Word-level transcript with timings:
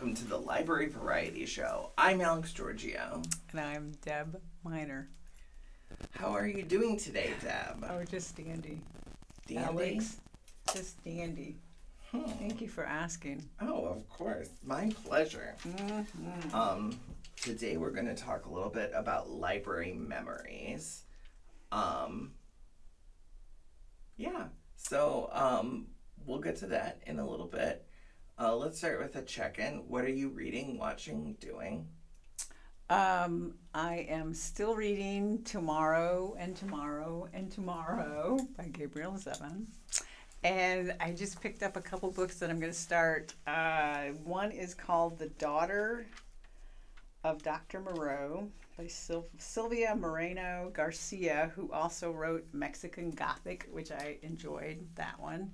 welcome 0.00 0.14
to 0.14 0.24
the 0.28 0.38
Library 0.38 0.88
Variety 0.88 1.44
Show. 1.44 1.90
I'm 1.98 2.22
Alex 2.22 2.54
Giorgio. 2.54 3.20
And 3.50 3.60
I'm 3.60 3.92
Deb 4.00 4.40
Miner. 4.64 5.10
How 6.12 6.28
are 6.28 6.46
you 6.46 6.62
doing 6.62 6.96
today, 6.96 7.34
Deb? 7.42 7.84
Oh, 7.86 8.02
just 8.04 8.34
dandy. 8.34 8.80
Dandy? 9.46 9.62
Alex, 9.62 10.16
just 10.72 11.04
dandy. 11.04 11.58
Hmm. 12.10 12.22
Thank 12.38 12.62
you 12.62 12.68
for 12.68 12.82
asking. 12.82 13.46
Oh, 13.60 13.84
of 13.84 14.08
course. 14.08 14.48
My 14.64 14.90
pleasure. 15.04 15.54
Mm-hmm. 15.68 16.54
Um, 16.56 16.98
today 17.36 17.76
we're 17.76 17.90
going 17.90 18.06
to 18.06 18.14
talk 18.14 18.46
a 18.46 18.50
little 18.50 18.70
bit 18.70 18.92
about 18.94 19.28
library 19.28 19.92
memories. 19.92 21.02
Um, 21.72 22.32
yeah. 24.16 24.44
So, 24.76 25.28
um, 25.30 25.88
we'll 26.24 26.40
get 26.40 26.56
to 26.56 26.68
that 26.68 27.02
in 27.06 27.18
a 27.18 27.28
little 27.28 27.48
bit. 27.48 27.84
Uh, 28.40 28.56
let's 28.56 28.78
start 28.78 28.98
with 28.98 29.16
a 29.16 29.22
check-in. 29.22 29.82
What 29.86 30.02
are 30.02 30.08
you 30.08 30.30
reading, 30.30 30.78
watching, 30.78 31.36
doing? 31.40 31.86
Um, 32.88 33.52
I 33.74 34.06
am 34.08 34.32
still 34.32 34.74
reading 34.74 35.42
Tomorrow 35.42 36.36
and 36.38 36.56
Tomorrow 36.56 37.28
and 37.34 37.52
Tomorrow 37.52 38.38
by 38.56 38.68
Gabrielle 38.68 39.18
Zevin. 39.18 39.66
And 40.42 40.94
I 41.00 41.12
just 41.12 41.42
picked 41.42 41.62
up 41.62 41.76
a 41.76 41.82
couple 41.82 42.10
books 42.10 42.36
that 42.38 42.48
I'm 42.48 42.58
going 42.58 42.72
to 42.72 42.78
start. 42.78 43.34
Uh, 43.46 44.04
one 44.24 44.52
is 44.52 44.72
called 44.72 45.18
The 45.18 45.28
Daughter 45.28 46.06
of 47.24 47.42
Dr. 47.42 47.80
Moreau 47.80 48.48
by 48.78 48.86
Sil- 48.88 49.28
Silvia 49.36 49.94
Moreno 49.94 50.70
Garcia, 50.72 51.52
who 51.54 51.70
also 51.72 52.10
wrote 52.10 52.46
Mexican 52.54 53.10
Gothic, 53.10 53.68
which 53.70 53.92
I 53.92 54.16
enjoyed 54.22 54.78
that 54.94 55.20
one. 55.20 55.52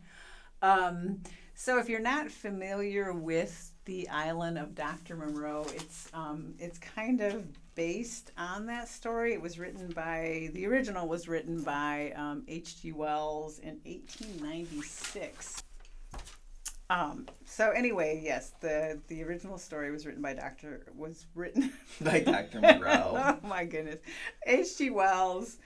Um, 0.63 1.19
so 1.59 1.79
if 1.79 1.89
you're 1.89 2.01
not 2.01 2.31
familiar 2.31 3.15
with 3.15 3.73
the 3.87 4.07
island 4.11 4.59
of 4.59 4.75
Dr. 4.75 5.17
Moreau, 5.17 5.67
it's 5.75 6.09
um, 6.13 6.55
it's 6.59 6.79
kind 6.79 7.23
of 7.23 7.47
based 7.75 8.31
on 8.37 8.67
that 8.67 8.89
story. 8.89 9.33
It 9.33 9.41
was 9.41 9.59
written 9.59 9.89
by 9.89 10.51
the 10.53 10.67
original 10.67 11.09
was 11.09 11.29
written 11.29 11.63
by 11.63 12.13
um, 12.15 12.45
H.G. 12.47 12.93
Wells 12.93 13.59
in 13.61 13.81
1896. 13.85 15.63
Um, 16.91 17.27
so 17.47 17.71
anyway, 17.71 18.21
yes, 18.23 18.53
the 18.61 19.01
the 19.09 19.23
original 19.25 19.57
story 19.57 19.91
was 19.91 20.05
written 20.05 20.21
by 20.21 20.35
Dr. 20.35 20.93
was 20.95 21.25
written 21.35 21.73
By 22.03 22.21
Dr. 22.21 22.61
Moreau. 22.61 23.39
oh 23.43 23.49
my 23.49 23.65
goodness, 23.65 24.01
H.G. 24.47 24.91
Wells. 24.91 25.57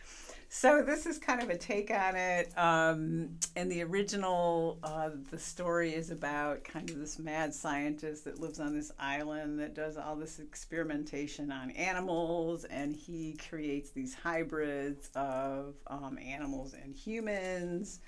So 0.53 0.83
this 0.83 1.07
is 1.07 1.17
kind 1.17 1.41
of 1.41 1.49
a 1.49 1.57
take 1.57 1.93
on 1.93 2.17
it. 2.17 2.53
Um, 2.59 3.39
and 3.55 3.71
the 3.71 3.85
original, 3.85 4.81
uh, 4.83 5.11
the 5.31 5.39
story 5.39 5.95
is 5.95 6.11
about 6.11 6.65
kind 6.65 6.91
of 6.91 6.99
this 6.99 7.21
mad 7.21 7.55
scientist 7.55 8.25
that 8.25 8.41
lives 8.41 8.59
on 8.59 8.75
this 8.75 8.91
island 8.99 9.61
that 9.61 9.75
does 9.75 9.97
all 9.97 10.17
this 10.17 10.41
experimentation 10.41 11.53
on 11.53 11.71
animals, 11.71 12.65
and 12.65 12.97
he 12.97 13.39
creates 13.49 13.91
these 13.91 14.13
hybrids 14.13 15.09
of 15.15 15.77
um, 15.87 16.19
animals 16.19 16.75
and 16.75 16.97
humans. 16.97 18.01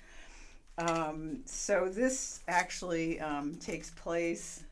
Um, 0.77 1.43
so 1.45 1.87
this 1.87 2.41
actually 2.49 3.21
um, 3.21 3.55
takes 3.55 3.89
place 3.91 4.65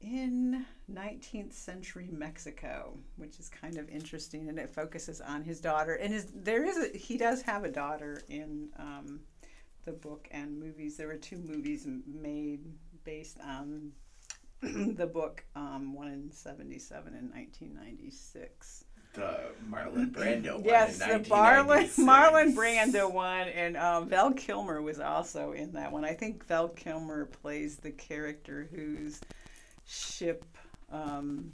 in 0.00 0.64
19th 0.92 1.52
century 1.52 2.08
Mexico, 2.10 2.96
which 3.16 3.38
is 3.38 3.48
kind 3.48 3.76
of 3.78 3.88
interesting, 3.88 4.48
and 4.48 4.58
it 4.58 4.70
focuses 4.70 5.20
on 5.20 5.42
his 5.42 5.60
daughter. 5.60 5.94
And 5.94 6.12
his 6.12 6.26
there 6.34 6.64
is 6.64 6.76
a, 6.76 6.96
he 6.96 7.18
does 7.18 7.42
have 7.42 7.64
a 7.64 7.70
daughter 7.70 8.22
in 8.28 8.68
um, 8.78 9.20
the 9.84 9.92
book 9.92 10.28
and 10.30 10.58
movies. 10.58 10.96
There 10.96 11.08
were 11.08 11.16
two 11.16 11.38
movies 11.38 11.86
made 12.06 12.60
based 13.04 13.38
on 13.40 13.92
the 14.62 15.06
book, 15.06 15.44
um, 15.56 15.94
one 15.94 16.08
in 16.08 16.30
77 16.30 17.14
and 17.14 17.30
1996. 17.30 18.84
the 19.14 19.38
Marlon 19.70 20.10
Brando 20.12 20.54
one 20.54 20.64
Yes, 20.64 20.98
the 20.98 21.24
Marlon 21.28 21.88
Marlon 21.98 22.54
Brando 22.54 23.12
one, 23.12 23.48
and 23.48 23.76
um, 23.76 24.08
Val 24.08 24.32
Kilmer 24.32 24.82
was 24.82 25.00
also 25.00 25.52
in 25.52 25.72
that 25.72 25.90
one. 25.90 26.04
I 26.04 26.12
think 26.12 26.46
Val 26.46 26.68
Kilmer 26.68 27.26
plays 27.26 27.76
the 27.76 27.90
character 27.90 28.68
whose 28.72 29.20
ship 29.88 30.44
um, 30.92 31.50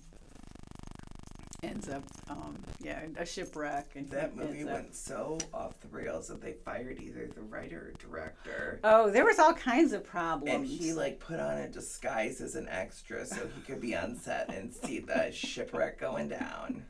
ends 1.62 1.89
up, 1.89 2.03
um, 2.28 2.56
yeah, 2.83 3.00
a 3.17 3.25
shipwreck, 3.25 3.87
and 3.95 4.09
That 4.11 4.37
movie 4.37 4.59
ends 4.61 4.69
up- 4.69 4.75
went 4.75 4.95
so 4.95 5.39
off 5.53 5.81
the 5.81 5.89
rails 5.89 6.28
that 6.28 6.43
they 6.43 6.53
fired 6.53 7.00
either 7.00 7.27
the 7.28 7.41
writer 7.43 7.93
or 7.95 8.09
director. 8.09 8.81
Oh, 8.84 9.09
there 9.11 9.25
was 9.25 9.39
all 9.39 9.55
kinds 9.55 9.93
of 9.93 10.05
problems. 10.05 10.55
And 10.55 10.67
he 10.67 10.93
like 10.93 11.21
put 11.21 11.41
on 11.41 11.56
a 11.59 11.69
disguise 11.69 12.41
as 12.41 12.55
an 12.56 12.69
extra 12.69 13.25
so 13.25 13.49
he 13.55 13.61
could 13.62 13.81
be 13.81 13.97
on 13.97 14.17
set 14.17 14.53
and 14.53 14.72
see 14.72 14.99
the 14.99 15.31
shipwreck 15.33 15.99
going 15.99 16.28
down. 16.28 16.84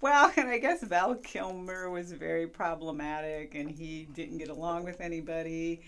Well, 0.00 0.30
and 0.36 0.48
I 0.48 0.58
guess 0.58 0.84
Val 0.84 1.16
Kilmer 1.16 1.90
was 1.90 2.12
very 2.12 2.46
problematic, 2.46 3.56
and 3.56 3.68
he 3.68 4.04
didn't 4.14 4.38
get 4.38 4.48
along 4.48 4.84
with 4.84 5.00
anybody. 5.00 5.80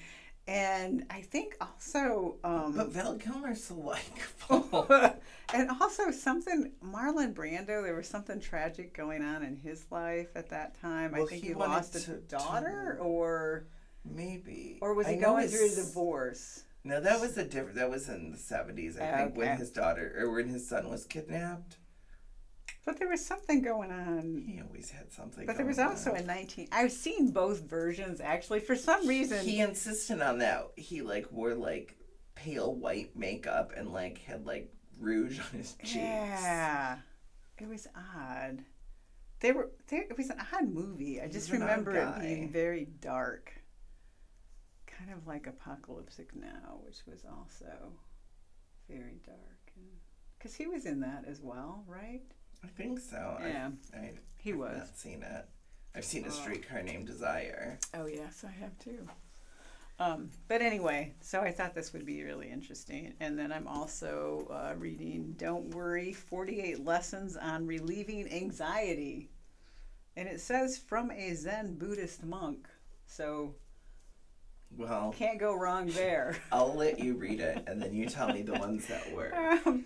And 0.50 1.06
I 1.10 1.20
think 1.20 1.54
also, 1.60 2.34
um, 2.42 2.74
But 2.76 2.88
Val 2.88 3.14
Kilmer's 3.14 3.62
so 3.62 3.74
likable. 4.50 5.14
and 5.54 5.70
also 5.80 6.10
something 6.10 6.72
Marlon 6.84 7.32
Brando. 7.34 7.84
There 7.84 7.94
was 7.94 8.08
something 8.08 8.40
tragic 8.40 8.92
going 8.92 9.22
on 9.22 9.44
in 9.44 9.54
his 9.54 9.84
life 9.92 10.30
at 10.34 10.48
that 10.50 10.80
time. 10.80 11.12
Well, 11.12 11.22
I 11.22 11.26
think 11.26 11.42
he 11.42 11.48
he, 11.48 11.54
lost 11.54 11.94
a 11.94 12.00
to- 12.00 12.16
daughter, 12.22 12.96
to- 12.98 13.02
or 13.04 13.66
Maybe. 14.04 14.78
or 14.82 14.94
was 14.94 15.06
he 15.06 15.16
know 15.16 15.34
going 15.34 15.48
through 15.48 15.70
a 15.72 15.74
divorce? 15.76 16.64
No, 16.82 17.00
that 17.00 17.20
was 17.20 17.38
a 17.38 17.44
different. 17.44 17.76
That 17.76 17.90
was 17.90 18.08
in 18.08 18.32
the 18.32 18.38
seventies, 18.38 18.98
I 18.98 19.18
think, 19.18 19.36
when 19.36 19.56
his 19.56 19.70
daughter 19.70 20.16
or 20.18 20.32
when 20.32 20.48
his 20.48 20.68
son 20.68 20.90
was 20.90 21.04
kidnapped. 21.04 21.76
But 22.84 22.98
there 22.98 23.08
was 23.08 23.24
something 23.24 23.62
going 23.62 23.90
on. 23.90 24.42
He 24.46 24.60
always 24.60 24.90
had 24.90 25.12
something. 25.12 25.46
But 25.46 25.56
there 25.56 25.66
was 25.66 25.78
also 25.78 26.12
on. 26.12 26.18
a 26.18 26.22
19. 26.22 26.68
I've 26.72 26.92
seen 26.92 27.30
both 27.30 27.60
versions 27.60 28.20
actually. 28.20 28.60
For 28.60 28.74
some 28.74 29.06
reason, 29.06 29.44
He 29.44 29.60
insisted 29.60 30.20
on 30.22 30.38
that. 30.38 30.70
He 30.76 31.02
like 31.02 31.30
wore 31.30 31.54
like 31.54 31.96
pale 32.34 32.74
white 32.74 33.14
makeup 33.16 33.72
and 33.76 33.92
like 33.92 34.18
had 34.18 34.46
like 34.46 34.72
rouge 34.98 35.38
on 35.38 35.58
his 35.58 35.74
cheeks. 35.82 35.96
Yeah, 35.96 36.98
it 37.58 37.68
was 37.68 37.86
odd. 37.94 38.64
They 39.40 39.52
were. 39.52 39.70
They, 39.88 39.98
it 39.98 40.16
was 40.16 40.30
an 40.30 40.38
odd 40.52 40.68
movie. 40.68 41.20
I 41.20 41.28
just 41.28 41.50
remember 41.52 41.94
it 41.94 42.20
being 42.20 42.50
very 42.50 42.86
dark, 43.00 43.52
kind 44.86 45.10
of 45.10 45.26
like 45.26 45.46
Apocalyptic 45.46 46.34
Now, 46.34 46.78
which 46.84 46.98
was 47.06 47.24
also 47.24 47.92
very 48.88 49.20
dark. 49.24 49.38
Because 50.38 50.54
he 50.54 50.66
was 50.66 50.86
in 50.86 51.00
that 51.00 51.24
as 51.28 51.42
well, 51.42 51.84
right? 51.86 52.22
I 52.64 52.66
think 52.68 52.98
so. 53.00 53.36
Yeah, 53.40 53.70
I, 53.94 53.96
I 53.98 54.12
he 54.38 54.52
I've 54.52 54.58
was. 54.58 54.78
not 54.78 54.96
seen 54.98 55.22
it. 55.22 55.44
I've 55.94 56.04
seen 56.04 56.24
a 56.24 56.28
Oh. 56.28 56.30
streetcar 56.30 56.82
named 56.82 57.06
Desire. 57.06 57.78
Oh 57.94 58.06
yes, 58.06 58.44
I 58.46 58.50
have 58.60 58.78
too. 58.78 59.06
Um, 59.98 60.30
but 60.48 60.62
anyway, 60.62 61.12
so 61.20 61.40
I 61.42 61.52
thought 61.52 61.74
this 61.74 61.92
would 61.92 62.06
be 62.06 62.22
really 62.22 62.50
interesting. 62.50 63.12
And 63.20 63.38
then 63.38 63.52
I'm 63.52 63.66
also 63.68 64.46
uh, 64.50 64.74
reading 64.78 65.34
Don't 65.36 65.74
Worry 65.74 66.14
48 66.14 66.82
Lessons 66.84 67.36
on 67.36 67.66
Relieving 67.66 68.32
Anxiety. 68.32 69.28
And 70.16 70.26
it 70.26 70.40
says 70.40 70.78
from 70.78 71.10
a 71.10 71.34
Zen 71.34 71.74
Buddhist 71.74 72.24
monk. 72.24 72.66
So 73.06 73.54
Well, 74.78 75.12
can't 75.18 75.38
go 75.38 75.54
wrong 75.54 75.88
there. 75.88 76.36
I'll 76.50 76.74
let 76.74 76.98
you 76.98 77.14
read 77.14 77.40
it, 77.40 77.64
and 77.66 77.82
then 77.82 77.92
you 77.92 78.06
tell 78.06 78.32
me 78.32 78.40
the 78.42 78.54
ones 78.54 78.86
that 78.86 79.12
work. 79.14 79.34
Um, 79.66 79.84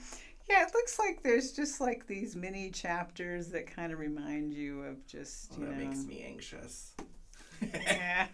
yeah, 0.48 0.62
it 0.66 0.72
looks 0.74 0.98
like 0.98 1.22
there's 1.22 1.52
just 1.52 1.80
like 1.80 2.06
these 2.06 2.36
mini 2.36 2.70
chapters 2.70 3.48
that 3.48 3.66
kind 3.66 3.92
of 3.92 3.98
remind 3.98 4.52
you 4.52 4.82
of 4.82 5.06
just, 5.06 5.52
Well, 5.52 5.60
you 5.60 5.66
that 5.66 5.78
know. 5.78 5.84
makes 5.84 6.04
me 6.04 6.22
anxious. 6.26 6.92
yeah, 7.62 8.26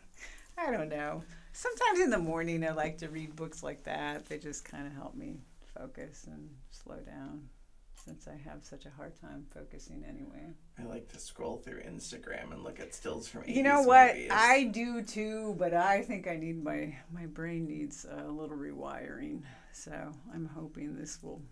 I 0.59 0.71
don't 0.73 0.89
know. 0.89 1.23
Sometimes 1.53 2.01
in 2.01 2.11
the 2.11 2.19
morning, 2.19 2.65
I 2.65 2.71
like 2.71 2.99
to 2.99 3.09
read 3.09 3.37
books 3.37 3.62
like 3.62 3.85
that. 3.85 4.27
They 4.29 4.39
just 4.39 4.65
kind 4.65 4.87
of 4.87 4.93
help 4.93 5.15
me 5.15 5.41
focus 5.77 6.27
and 6.31 6.49
slow 6.71 6.97
down 6.97 7.49
since 7.95 8.27
I 8.27 8.37
have 8.49 8.65
such 8.65 8.87
a 8.87 8.91
hard 8.91 9.13
time 9.21 9.45
focusing 9.55 10.05
anyway. 10.09 10.55
I 10.79 10.85
like 10.85 11.09
to 11.13 11.19
scroll 11.19 11.59
through 11.59 11.83
Instagram 11.83 12.53
and 12.53 12.63
look 12.65 12.81
at 12.81 12.95
stills 12.95 13.29
from 13.29 13.43
80s 13.43 13.55
You 13.56 13.63
know 13.63 13.83
what? 13.83 14.15
movies. 14.15 14.31
I 14.33 14.65
do 14.65 15.03
too, 15.03 15.55
but 15.59 15.75
I 15.75 16.03
think 16.03 16.27
I 16.27 16.37
need 16.37 16.65
my 16.65 16.97
my 17.13 17.27
brain 17.27 17.67
needs 17.67 18.06
a 18.11 18.27
little 18.31 18.56
rewiring. 18.56 19.43
So 19.73 19.93
I'm 20.35 20.47
hoping 20.47 20.97
this 20.97 21.23
will 21.23 21.43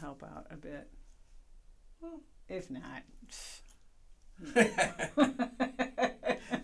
help 0.00 0.22
out 0.22 0.46
a 0.50 0.56
bit. 0.56 0.88
Well. 2.00 2.20
If 2.48 2.68
not, 2.68 3.02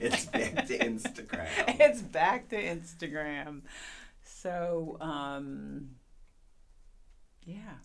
it's 0.00 0.24
back 0.26 0.66
to 0.66 0.78
Instagram. 0.78 1.46
it's 1.78 2.02
back 2.02 2.48
to 2.48 2.56
Instagram. 2.56 3.60
So, 4.24 4.96
um, 5.00 5.90
yeah, 7.44 7.78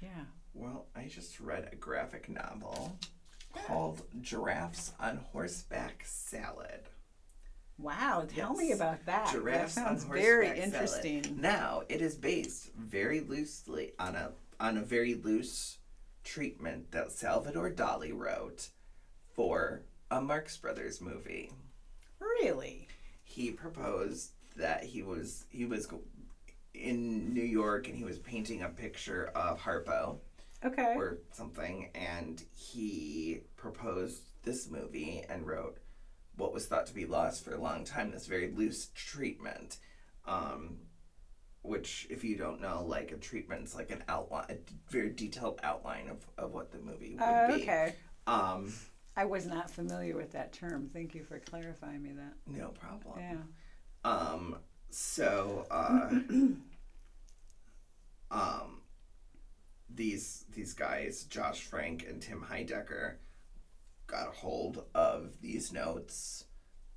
yeah. 0.00 0.26
Well, 0.54 0.86
I 0.94 1.08
just 1.08 1.40
read 1.40 1.68
a 1.72 1.76
graphic 1.76 2.28
novel 2.28 2.96
called 3.66 4.02
Giraffes 4.20 4.92
on 5.00 5.16
Horseback 5.32 6.04
Salad. 6.04 6.90
Wow, 7.76 8.26
tell 8.28 8.54
me 8.54 8.70
about 8.70 9.04
that. 9.06 9.32
Giraffes 9.32 9.74
that 9.74 9.80
on 9.80 9.98
sounds 9.98 10.04
horseback 10.04 10.24
very 10.24 10.46
it. 10.46 10.58
interesting. 10.58 11.38
Now 11.40 11.82
it 11.88 12.00
is 12.00 12.14
based 12.14 12.70
very 12.76 13.18
loosely 13.20 13.94
on 13.98 14.14
a 14.14 14.30
on 14.62 14.76
a 14.78 14.82
very 14.82 15.14
loose 15.16 15.78
treatment 16.22 16.92
that 16.92 17.10
Salvador 17.10 17.68
Dali 17.70 18.12
wrote 18.16 18.68
for 19.34 19.82
a 20.10 20.20
Marx 20.20 20.56
Brothers 20.56 21.00
movie. 21.00 21.50
Really? 22.20 22.86
He 23.24 23.50
proposed 23.50 24.30
that 24.56 24.84
he 24.84 25.02
was 25.02 25.46
he 25.50 25.64
was 25.64 25.88
in 26.74 27.34
New 27.34 27.42
York 27.42 27.88
and 27.88 27.96
he 27.96 28.04
was 28.04 28.18
painting 28.20 28.62
a 28.62 28.68
picture 28.68 29.32
of 29.34 29.60
Harpo 29.60 30.18
Okay. 30.64 30.94
or 30.96 31.18
something, 31.32 31.88
and 31.96 32.40
he 32.54 33.40
proposed 33.56 34.22
this 34.44 34.70
movie 34.70 35.24
and 35.28 35.44
wrote 35.44 35.78
what 36.36 36.52
was 36.54 36.66
thought 36.66 36.86
to 36.86 36.94
be 36.94 37.04
lost 37.04 37.44
for 37.44 37.52
a 37.54 37.60
long 37.60 37.84
time. 37.84 38.12
This 38.12 38.26
very 38.26 38.52
loose 38.52 38.90
treatment, 38.94 39.78
um, 40.24 40.76
which, 41.62 42.06
if 42.10 42.24
you 42.24 42.36
don't 42.36 42.60
know, 42.60 42.84
like 42.86 43.12
a 43.12 43.16
treatment's 43.16 43.74
like 43.74 43.90
an 43.90 44.02
outline, 44.08 44.46
a 44.50 44.56
very 44.90 45.10
detailed 45.10 45.60
outline 45.62 46.08
of, 46.08 46.26
of 46.38 46.52
what 46.52 46.70
the 46.72 46.78
movie 46.78 47.14
would 47.14 47.22
Oh, 47.24 47.46
be. 47.56 47.62
okay. 47.62 47.94
Um, 48.26 48.72
I 49.16 49.24
was 49.24 49.46
not 49.46 49.70
familiar 49.70 50.16
with 50.16 50.32
that 50.32 50.52
term. 50.52 50.88
Thank 50.92 51.14
you 51.14 51.22
for 51.22 51.38
clarifying 51.38 52.02
me 52.02 52.12
that. 52.12 52.34
no 52.46 52.68
problem. 52.68 53.18
Yeah. 53.18 53.36
Um, 54.10 54.56
so, 54.90 55.66
uh, 55.70 56.10
um, 58.30 58.80
these 59.94 60.44
these 60.54 60.72
guys, 60.74 61.24
Josh 61.24 61.60
Frank 61.60 62.06
and 62.08 62.20
Tim 62.20 62.44
Heidecker, 62.50 63.14
got 64.06 64.28
a 64.28 64.32
hold 64.32 64.84
of 64.94 65.40
these 65.40 65.72
notes 65.72 66.44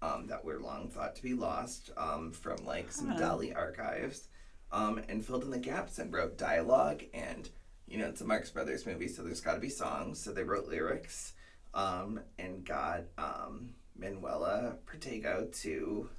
um, 0.01 0.27
that 0.27 0.44
were 0.45 0.59
long 0.59 0.89
thought 0.89 1.15
to 1.17 1.23
be 1.23 1.33
lost 1.33 1.91
um, 1.97 2.31
from 2.31 2.57
like 2.65 2.91
some 2.91 3.09
Huh. 3.09 3.19
Dali 3.19 3.56
archives, 3.56 4.27
um, 4.75 5.00
and 5.07 5.25
filled 5.25 5.44
in 5.44 5.51
the 5.51 5.57
gaps 5.57 6.00
and 6.00 6.12
wrote 6.13 6.38
dialogue. 6.38 7.04
And 7.13 7.50
you 7.88 7.98
know, 7.98 8.07
it's 8.07 8.22
a 8.22 8.25
Marx 8.25 8.50
Brothers 8.50 8.86
movie, 8.86 9.07
so 9.07 9.24
there's 9.24 9.39
got 9.39 9.54
to 9.54 9.60
be 9.60 9.69
songs. 9.69 10.19
So 10.19 10.31
they 10.31 10.44
wrote 10.44 10.68
lyrics 10.68 11.33
um, 11.74 12.19
and 12.38 12.66
got 12.66 13.04
um, 13.18 13.69
Manuela 13.98 14.75
Pertega 14.86 15.50
to 15.62 16.10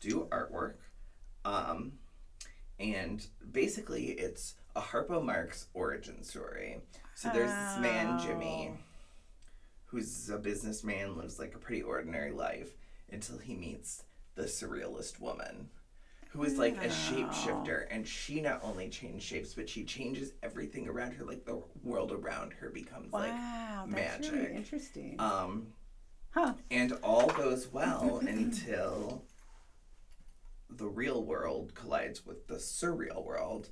do 0.00 0.28
artwork. 0.30 0.74
Um, 1.44 1.92
and 2.78 3.26
basically, 3.50 4.10
it's 4.10 4.54
a 4.76 4.80
Harpo 4.80 5.22
Marx 5.24 5.66
origin 5.74 6.22
story. 6.22 6.80
So 7.14 7.30
there's 7.32 7.50
this 7.50 7.78
man, 7.80 8.20
Jimmy, 8.20 8.72
who's 9.86 10.30
a 10.30 10.38
businessman, 10.38 11.16
lives 11.16 11.38
like 11.38 11.54
a 11.54 11.58
pretty 11.58 11.82
ordinary 11.82 12.32
life 12.32 12.70
until 13.10 13.38
he 13.38 13.54
meets 13.54 14.04
the 14.36 14.44
surrealist 14.44 15.20
woman. 15.20 15.68
Who 16.32 16.44
is 16.44 16.56
like 16.56 16.76
a 16.82 16.88
shapeshifter, 16.88 17.86
and 17.90 18.08
she 18.08 18.40
not 18.40 18.60
only 18.62 18.88
changes 18.88 19.22
shapes, 19.22 19.52
but 19.54 19.68
she 19.68 19.84
changes 19.84 20.32
everything 20.42 20.88
around 20.88 21.12
her. 21.12 21.24
Like 21.24 21.44
the 21.44 21.62
world 21.82 22.10
around 22.10 22.52
her 22.54 22.70
becomes 22.70 23.12
like 23.12 23.30
Wow, 23.32 23.84
really 23.86 24.02
magic. 24.02 24.50
interesting. 24.54 25.16
um, 25.18 25.66
huh. 26.30 26.54
and 26.70 26.92
all 27.02 27.26
goes 27.28 27.68
well 27.70 28.18
until 28.26 29.24
the 30.70 30.86
real 30.88 31.22
world 31.22 31.74
collides 31.74 32.24
with 32.24 32.46
the 32.48 32.54
surreal 32.54 33.22
world. 33.24 33.68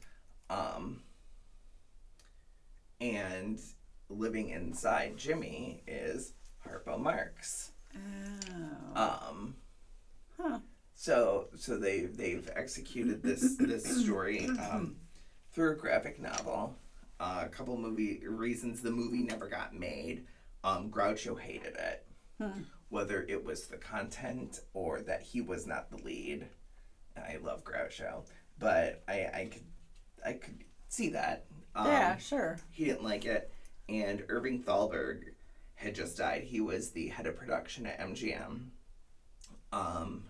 Um, 0.51 1.03
and 3.01 3.59
living 4.11 4.51
inside 4.51 5.17
Jimmy 5.17 5.83
is 5.87 6.35
Harpo 6.67 6.99
Marx. 7.01 7.73
Oh. 7.97 9.01
Um, 9.31 9.55
Huh. 10.37 10.59
So 11.01 11.49
so 11.57 11.79
they 11.79 12.01
they've 12.01 12.47
executed 12.55 13.23
this 13.23 13.57
this 13.57 14.03
story 14.05 14.47
um, 14.71 14.97
through 15.51 15.73
a 15.73 15.77
graphic 15.77 16.21
novel. 16.21 16.77
Uh, 17.19 17.45
a 17.47 17.49
couple 17.49 17.73
of 17.73 17.81
movie 17.81 18.21
reasons 18.29 18.83
the 18.83 18.91
movie 18.91 19.23
never 19.23 19.49
got 19.49 19.75
made. 19.75 20.27
Um, 20.63 20.91
Groucho 20.91 21.41
hated 21.41 21.75
it, 21.77 22.07
Hmm. 22.39 22.63
whether 22.91 23.23
it 23.23 23.43
was 23.43 23.67
the 23.67 23.79
content 23.79 24.61
or 24.75 25.01
that 25.01 25.23
he 25.23 25.41
was 25.41 25.67
not 25.67 25.91
the 25.91 25.97
lead. 26.05 26.47
I 27.17 27.39
love 27.43 27.65
Groucho, 27.65 28.27
but 28.59 29.03
I 29.09 29.15
I 29.33 29.49
could 29.51 29.65
I 30.25 30.33
could 30.35 30.65
see 30.89 31.09
that. 31.11 31.47
Um, 31.75 31.87
yeah, 31.87 32.19
sure. 32.19 32.59
he 32.73 32.85
didn't 32.85 33.05
like 33.05 33.25
it. 33.25 33.51
And 33.89 34.23
Irving 34.29 34.63
Thalberg 34.63 35.33
had 35.77 35.95
just 35.95 36.19
died. 36.19 36.43
He 36.43 36.61
was 36.61 36.91
the 36.91 37.09
head 37.09 37.27
of 37.27 37.37
production 37.37 37.87
at 37.87 38.01
MGM. 38.01 38.67
Um, 39.73 40.25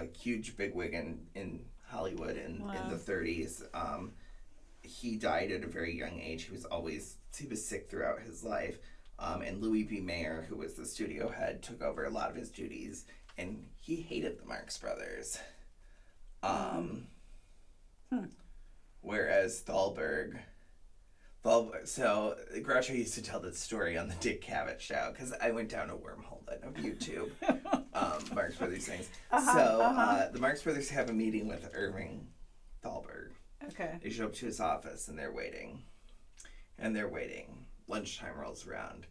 a 0.00 0.06
huge 0.18 0.56
bigwig 0.56 0.94
in, 0.94 1.20
in 1.34 1.60
Hollywood 1.86 2.36
in, 2.36 2.56
in 2.56 2.88
the 2.88 2.96
30s. 2.96 3.62
Um, 3.74 4.12
he 4.82 5.16
died 5.16 5.52
at 5.52 5.64
a 5.64 5.68
very 5.68 5.96
young 5.96 6.20
age. 6.20 6.44
He 6.44 6.52
was 6.52 6.64
always, 6.64 7.16
he 7.36 7.46
was 7.46 7.64
sick 7.64 7.88
throughout 7.90 8.20
his 8.20 8.42
life. 8.42 8.78
Um, 9.18 9.42
and 9.42 9.60
Louis 9.60 9.84
B. 9.84 10.00
Mayer, 10.00 10.46
who 10.48 10.56
was 10.56 10.74
the 10.74 10.86
studio 10.86 11.28
head, 11.28 11.62
took 11.62 11.82
over 11.82 12.04
a 12.04 12.10
lot 12.10 12.30
of 12.30 12.36
his 12.36 12.50
duties. 12.50 13.04
And 13.38 13.64
he 13.78 13.96
hated 13.96 14.38
the 14.38 14.46
Marx 14.46 14.78
Brothers. 14.78 15.38
Um, 16.42 17.06
Hmm. 18.12 18.26
Whereas 19.00 19.62
Thalberg, 19.62 20.38
Thalberg, 21.44 21.88
so 21.88 22.36
Groucho 22.58 22.96
used 22.96 23.14
to 23.14 23.22
tell 23.22 23.40
this 23.40 23.58
story 23.58 23.98
on 23.98 24.08
the 24.08 24.14
Dick 24.16 24.44
Cavett 24.44 24.78
show 24.78 25.10
because 25.12 25.32
I 25.42 25.50
went 25.50 25.68
down 25.68 25.90
a 25.90 25.94
wormhole 25.94 26.46
of 26.62 26.74
YouTube, 26.74 27.30
um, 27.94 28.34
Marx 28.34 28.56
Brothers 28.56 28.86
things. 28.86 29.08
Uh-huh, 29.30 29.52
so 29.52 29.80
uh-huh. 29.80 30.00
uh, 30.00 30.30
the 30.30 30.38
Marx 30.38 30.62
Brothers 30.62 30.88
have 30.90 31.10
a 31.10 31.12
meeting 31.12 31.48
with 31.48 31.68
Irving 31.74 32.28
Thalberg. 32.82 33.32
Okay. 33.68 33.98
They 34.02 34.10
show 34.10 34.26
up 34.26 34.34
to 34.34 34.46
his 34.46 34.60
office 34.60 35.08
and 35.08 35.18
they're 35.18 35.32
waiting. 35.32 35.82
And 36.78 36.94
they're 36.94 37.08
waiting. 37.08 37.66
Lunchtime 37.88 38.38
rolls 38.38 38.66
around. 38.66 39.06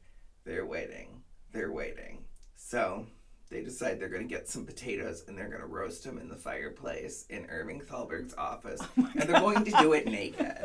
They're 0.45 0.65
waiting. 0.65 1.21
They're 1.51 1.71
waiting. 1.71 2.23
So 2.55 3.07
they 3.51 3.61
decide 3.61 3.99
they're 3.99 4.09
going 4.09 4.27
to 4.27 4.33
get 4.33 4.47
some 4.47 4.65
potatoes 4.65 5.25
and 5.27 5.37
they're 5.37 5.49
going 5.49 5.59
to 5.61 5.67
roast 5.67 6.05
them 6.05 6.17
in 6.17 6.29
the 6.29 6.35
fireplace 6.35 7.25
in 7.29 7.45
Irving 7.49 7.81
Thalberg's 7.81 8.33
office. 8.37 8.79
Oh 8.97 9.09
and 9.13 9.29
they're 9.29 9.39
going 9.41 9.65
to 9.65 9.71
do 9.71 9.93
it 9.93 10.07
naked. 10.07 10.57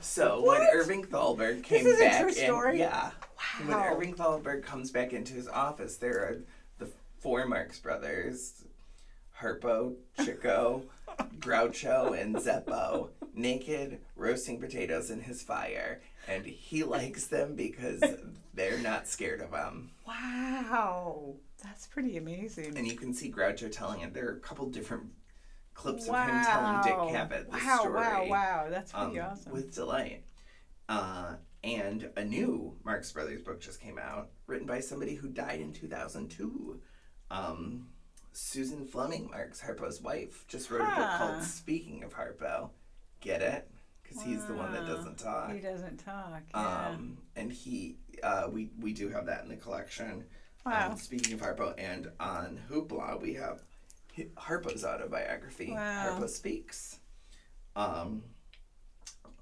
So 0.00 0.42
when 0.46 0.60
Oh 0.62 0.68
Irving 0.72 1.04
Thalberg 1.04 1.62
came 1.64 1.84
this 1.84 1.94
is 1.94 2.00
a 2.00 2.04
back 2.04 2.20
true 2.20 2.28
in, 2.28 2.34
story? 2.34 2.78
yeah. 2.78 3.10
When 3.66 3.76
Irving 3.76 4.14
Thalberg 4.14 4.62
comes 4.62 4.92
back 4.92 5.12
into 5.12 5.34
his 5.34 5.48
office, 5.48 5.96
there 5.96 6.18
are 6.20 6.38
the 6.78 6.88
four 7.18 7.44
Marx 7.46 7.80
brothers, 7.80 8.62
Harpo, 9.40 9.94
Chico, 10.24 10.84
Groucho, 11.40 12.20
and 12.20 12.36
Zeppo, 12.36 13.08
naked, 13.34 13.98
roasting 14.14 14.60
potatoes 14.60 15.10
in 15.10 15.20
his 15.20 15.42
fire. 15.42 16.00
And 16.28 16.44
he 16.46 16.84
likes 16.84 17.26
them 17.26 17.54
because 17.56 18.02
they're 18.54 18.78
not 18.78 19.08
scared 19.08 19.40
of 19.40 19.50
him. 19.50 19.90
Wow. 20.06 21.34
That's 21.62 21.86
pretty 21.86 22.16
amazing. 22.16 22.76
And 22.76 22.86
you 22.86 22.96
can 22.96 23.12
see 23.12 23.30
Groucho 23.30 23.70
telling 23.70 24.00
it. 24.00 24.14
There 24.14 24.28
are 24.28 24.36
a 24.36 24.40
couple 24.40 24.66
different 24.66 25.04
clips 25.74 26.08
of 26.08 26.14
him 26.14 26.44
telling 26.44 26.82
Dick 26.82 26.94
Cavett 26.94 27.50
the 27.50 27.58
wow, 27.58 27.76
story. 27.78 27.94
Wow, 27.94 28.26
wow, 28.28 28.66
That's 28.70 28.92
um, 28.94 29.06
pretty 29.06 29.20
awesome. 29.20 29.52
with 29.52 29.74
delight. 29.74 30.24
Uh, 30.88 31.34
and 31.64 32.10
a 32.16 32.24
new 32.24 32.76
Marx 32.84 33.12
Brothers 33.12 33.42
book 33.42 33.60
just 33.60 33.80
came 33.80 33.98
out, 33.98 34.30
written 34.46 34.66
by 34.66 34.80
somebody 34.80 35.14
who 35.14 35.28
died 35.28 35.60
in 35.60 35.72
2002. 35.72 36.80
Um, 37.30 37.88
Susan 38.32 38.86
Fleming, 38.86 39.28
Marx 39.30 39.60
Harpo's 39.60 40.00
wife, 40.00 40.44
just 40.48 40.70
wrote 40.70 40.82
a 40.82 40.94
book 40.96 41.10
called 41.16 41.42
Speaking 41.42 42.04
of 42.04 42.14
Harpo. 42.14 42.70
Get 43.20 43.42
it? 43.42 43.68
Because 44.02 44.22
he's 44.22 44.44
the 44.46 44.54
one 44.54 44.72
that 44.72 44.86
doesn't 44.86 45.18
talk. 45.18 45.52
he 45.52 45.60
doesn't 45.60 45.98
talk. 45.98 46.42
Yeah. 46.54 46.88
Um, 46.88 47.18
and 47.36 47.52
he, 47.52 47.96
uh, 48.22 48.48
we, 48.50 48.70
we 48.80 48.92
do 48.92 49.08
have 49.10 49.26
that 49.26 49.42
in 49.42 49.48
the 49.50 49.56
collection. 49.56 50.24
Wow. 50.66 50.90
Um, 50.92 50.96
speaking 50.98 51.34
of 51.34 51.40
Harpo, 51.40 51.74
and 51.78 52.10
on 52.20 52.60
Hoopla, 52.70 53.20
we 53.20 53.34
have 53.34 53.62
Harpo's 54.36 54.84
autobiography, 54.84 55.72
Wow. 55.72 56.18
Harpo 56.18 56.28
Speaks. 56.28 56.98
Um, 57.76 58.22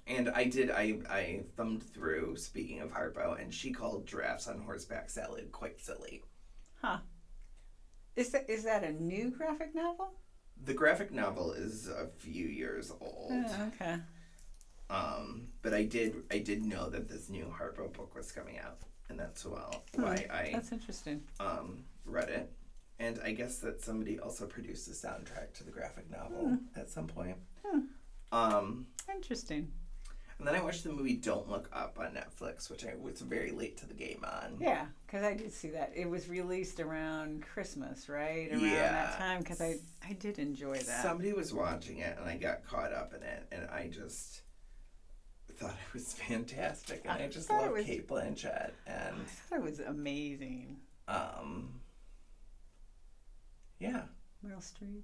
and 0.06 0.28
I 0.28 0.44
did, 0.44 0.70
I, 0.70 0.98
I 1.10 1.40
thumbed 1.56 1.82
through, 1.82 2.36
speaking 2.36 2.80
of 2.80 2.92
Harpo, 2.92 3.40
and 3.40 3.52
she 3.52 3.72
called 3.72 4.06
Giraffes 4.06 4.46
on 4.46 4.60
Horseback 4.60 5.10
Salad 5.10 5.50
quite 5.52 5.80
silly. 5.80 6.22
huh. 6.82 6.98
Is 8.14 8.30
that 8.30 8.48
is 8.48 8.64
that 8.64 8.82
a 8.82 8.92
new 8.92 9.30
graphic 9.30 9.74
novel? 9.74 10.14
The 10.64 10.72
graphic 10.72 11.12
novel 11.12 11.52
is 11.52 11.86
a 11.88 12.08
few 12.18 12.46
years 12.46 12.90
old. 12.90 13.30
Oh, 13.30 13.70
okay. 13.74 13.96
Um, 14.88 15.48
but 15.60 15.74
I 15.74 15.82
did, 15.82 16.22
I 16.30 16.38
did 16.38 16.64
know 16.64 16.88
that 16.88 17.08
this 17.08 17.28
new 17.28 17.52
Harpo 17.60 17.92
book 17.92 18.14
was 18.14 18.32
coming 18.32 18.58
out, 18.58 18.78
and 19.08 19.18
that's 19.18 19.44
well 19.44 19.84
why 19.94 20.26
I 20.30 20.50
That's 20.52 20.72
interesting. 20.72 21.22
um, 21.40 21.84
read 22.04 22.28
it. 22.28 22.50
And 22.98 23.20
I 23.22 23.32
guess 23.32 23.58
that 23.58 23.82
somebody 23.82 24.18
also 24.18 24.46
produced 24.46 24.88
a 24.88 24.92
soundtrack 24.92 25.52
to 25.58 25.64
the 25.64 25.70
graphic 25.70 26.10
novel 26.10 26.58
at 26.76 26.88
some 26.88 27.06
point. 27.06 27.36
Hmm. 27.64 27.80
Um, 28.32 28.86
Interesting. 29.14 29.70
And 30.38 30.46
then 30.46 30.54
I 30.54 30.60
watched 30.62 30.84
the 30.84 30.90
movie 30.92 31.14
Don't 31.14 31.48
Look 31.48 31.68
Up 31.72 31.98
on 31.98 32.12
Netflix, 32.12 32.70
which 32.70 32.84
I 32.84 32.94
was 33.00 33.20
very 33.22 33.52
late 33.52 33.78
to 33.78 33.86
the 33.86 33.94
game 33.94 34.22
on. 34.24 34.58
Yeah, 34.60 34.84
because 35.06 35.22
I 35.24 35.32
did 35.34 35.50
see 35.52 35.68
that. 35.70 35.92
It 35.94 36.08
was 36.08 36.28
released 36.28 36.78
around 36.80 37.42
Christmas, 37.42 38.08
right? 38.10 38.50
Around 38.50 38.60
Yeah. 38.62 38.92
that 38.92 39.18
time, 39.18 39.38
because 39.40 39.62
I, 39.62 39.76
I 40.06 40.12
did 40.14 40.38
enjoy 40.38 40.74
that. 40.76 41.02
Somebody 41.02 41.32
was 41.32 41.54
watching 41.54 41.98
it, 41.98 42.18
and 42.20 42.28
I 42.28 42.36
got 42.36 42.66
caught 42.66 42.92
up 42.92 43.14
in 43.14 43.22
it, 43.22 43.44
and 43.50 43.66
I 43.70 43.88
just 43.88 44.42
thought 45.58 45.70
it 45.88 45.94
was 45.94 46.12
fantastic, 46.14 47.02
and 47.04 47.20
I, 47.22 47.24
I 47.24 47.28
just 47.28 47.50
love 47.50 47.70
was- 47.72 47.84
Cate 47.84 48.06
Blanchett, 48.08 48.72
and 48.86 49.14
I 49.20 49.24
thought 49.48 49.58
it 49.58 49.62
was 49.64 49.80
amazing. 49.80 50.76
um, 51.08 51.80
yeah, 53.78 54.02
Meryl 54.44 54.58
Streep. 54.62 55.02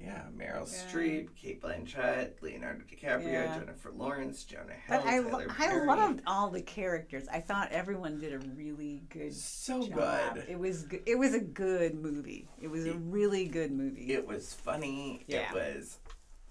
yeah, 0.00 0.22
Meryl 0.36 0.70
Yeah. 0.70 0.90
Streep, 0.90 1.34
Cate 1.36 1.62
Blanchett, 1.62 2.42
Leonardo 2.42 2.82
DiCaprio, 2.84 3.32
Yeah. 3.32 3.58
Jennifer 3.58 3.92
Lawrence, 3.92 4.42
Jonah 4.44 4.72
Hill, 4.72 4.98
But 5.00 5.06
I, 5.06 5.20
Tyler 5.22 5.46
I 5.48 5.54
Perry. 5.54 5.86
loved 5.86 6.22
all 6.26 6.50
the 6.50 6.62
characters. 6.62 7.28
I 7.28 7.40
thought 7.40 7.70
everyone 7.70 8.18
did 8.18 8.32
a 8.32 8.40
really 8.56 9.04
good 9.10 9.32
so 9.34 9.86
job. 9.86 10.34
good. 10.34 10.46
It 10.48 10.58
was 10.58 10.82
good. 10.82 11.02
It 11.06 11.16
was 11.18 11.34
a 11.34 11.40
good 11.40 11.94
movie. 11.94 12.48
It 12.60 12.68
was 12.68 12.84
a 12.86 12.94
really 12.94 13.46
good 13.46 13.70
movie. 13.70 14.12
It 14.12 14.26
was 14.26 14.52
funny. 14.52 15.24
Yeah. 15.28 15.48
It 15.50 15.54
was 15.54 15.98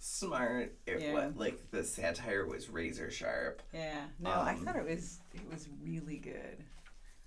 smart. 0.03 0.75
It 0.85 1.01
Yeah. 1.01 1.13
was 1.13 1.35
like 1.35 1.71
the 1.71 1.83
satire 1.83 2.45
was 2.45 2.69
razor 2.69 3.09
sharp. 3.09 3.61
yeah. 3.71 4.07
No, 4.19 4.31
I 4.31 4.53
Um, 4.53 4.65
thought 4.65 4.75
it 4.75 4.83
was 4.85 5.21
it 5.33 5.49
was 5.49 5.69
really 5.81 6.17
good. 6.17 6.63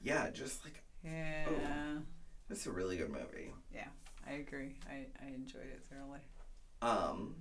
Yeah, 0.02 0.30
just 0.30 0.62
like 0.64 0.82
Yeah. 1.02 2.00
it's 2.50 2.66
a 2.66 2.70
really 2.70 2.98
good 2.98 3.10
movie. 3.10 3.54
Yeah, 3.72 3.88
I 4.26 4.32
agree. 4.32 4.76
I, 4.88 5.06
I 5.22 5.28
enjoyed 5.28 5.66
it 5.66 5.86
thoroughly. 5.90 6.20
Um, 6.82 7.36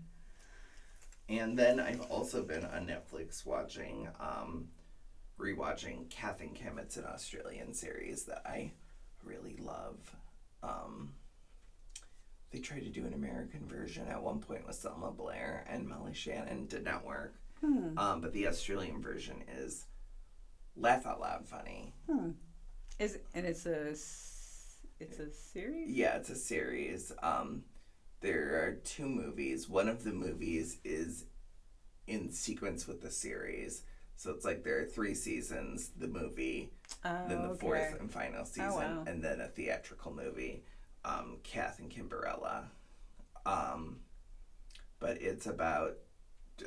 and 1.28 1.60
then 1.60 1.80
I've 1.82 2.02
also 2.10 2.42
been 2.44 2.64
on 2.66 2.88
Netflix 2.88 3.46
watching, 3.46 4.08
um, 4.20 4.70
rewatching 5.38 6.10
Kath 6.10 6.40
and 6.40 6.56
Kim. 6.56 6.80
It's 6.80 6.96
an 6.98 7.06
Australian 7.06 7.74
series 7.74 8.24
that 8.26 8.42
I 8.46 8.72
really 9.22 9.58
love. 9.58 10.16
Um, 10.64 11.14
they 12.56 12.62
tried 12.62 12.84
to 12.86 12.90
do 12.90 13.06
an 13.06 13.14
American 13.14 13.68
version 13.68 14.08
at 14.08 14.24
one 14.24 14.40
point 14.40 14.66
with 14.66 14.78
Selma 14.78 15.12
Blair 15.12 15.66
and 15.70 15.86
Molly 15.86 16.14
Shannon. 16.14 16.68
Did 16.68 16.86
not 16.86 17.06
work. 17.06 17.36
Hmm. 17.60 17.98
Um, 17.98 18.22
but 18.22 18.32
the 18.32 18.48
Australian 18.48 19.02
version 19.02 19.44
is 19.58 19.86
laugh 20.78 21.06
out 21.06 21.20
loud 21.20 21.46
funny. 21.46 21.94
Hmm. 22.10 22.32
Is 22.98 23.20
and 23.34 23.46
it's 23.46 23.66
a 23.66 23.90
it's 25.02 25.20
a 25.20 25.30
series. 25.34 25.92
Yeah, 25.92 26.16
it's 26.16 26.30
a 26.30 26.36
series. 26.36 27.12
Um, 27.22 27.64
there 28.22 28.64
are 28.66 28.80
two 28.86 29.10
movies. 29.10 29.68
One 29.68 29.90
of 29.90 30.06
the 30.06 30.14
movies 30.14 30.78
is 30.86 31.26
in 32.08 32.32
sequence 32.32 32.88
with 32.88 33.02
the 33.02 33.12
series. 33.12 33.84
So 34.16 34.32
it's 34.32 34.46
like 34.46 34.64
there 34.64 34.80
are 34.80 34.86
three 34.86 35.14
seasons, 35.14 35.92
the 35.98 36.08
movie, 36.08 36.70
Oh, 37.04 37.26
then 37.28 37.42
the 37.42 37.50
okay. 37.50 37.60
fourth 37.60 38.00
and 38.00 38.10
final 38.10 38.46
season, 38.46 38.72
wow. 38.72 39.04
and 39.06 39.22
then 39.22 39.42
a 39.42 39.48
theatrical 39.50 40.14
movie, 40.14 40.64
um, 41.06 41.38
Kath 41.44 41.80
and 41.80 41.90
Kimberella. 41.92 42.66
Um, 43.46 43.98
but 45.00 45.22
it's 45.22 45.46
about 45.46 45.98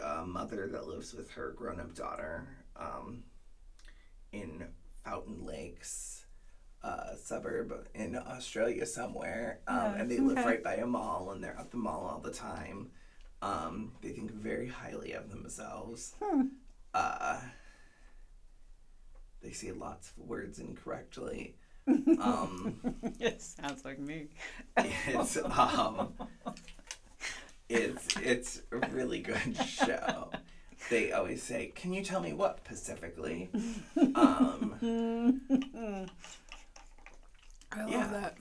a 0.03 0.25
mother 0.25 0.69
that 0.71 0.87
lives 0.87 1.13
with 1.15 1.31
her 1.33 1.53
grown 1.57 1.81
up 1.81 1.95
daughter 1.95 2.47
um, 2.77 3.25
in 4.33 4.67
Fountain 5.05 5.45
Lakes. 5.45 6.25
Uh, 6.81 7.17
suburb 7.17 7.89
in 7.93 8.15
Australia 8.15 8.87
somewhere, 8.87 9.59
um, 9.67 9.77
Yeah, 9.77 9.95
and 9.97 10.11
they 10.11 10.19
live 10.19 10.39
okay. 10.39 10.47
right 10.47 10.63
by 10.63 10.77
a 10.77 10.87
mall, 10.87 11.33
and 11.33 11.43
they're 11.43 11.59
at 11.59 11.73
the 11.73 11.77
mall 11.77 12.07
all 12.07 12.21
the 12.21 12.31
time. 12.31 12.91
Um, 13.43 13.91
they 14.01 14.11
think 14.11 14.31
very 14.31 14.69
highly 14.69 15.11
of 15.13 15.29
themselves. 15.29 16.15
Hmm. 16.23 16.43
Uh, 16.95 17.41
they 19.43 19.51
say 19.51 19.73
lots 19.73 20.13
of 20.13 20.19
words 20.29 20.61
incorrectly. 20.61 21.57
Um, 22.21 22.77
it 23.21 23.41
sounds 23.43 23.85
like 23.85 23.99
me. 23.99 24.29
it's 24.77 25.37
um, 25.39 26.13
it's 27.69 28.17
it's 28.23 28.63
a 28.73 28.79
really 28.89 29.21
good 29.21 29.57
show. 29.67 30.31
They 30.91 31.13
always 31.13 31.43
say, 31.43 31.73
"Can 31.75 31.93
you 31.93 32.03
tell 32.05 32.21
me 32.21 32.33
what 32.33 32.61
specifically?" 32.65 33.49
Um, 34.15 34.75
I 37.73 37.81
love 37.83 37.91
Yeah. 37.91 38.07
that. 38.09 38.37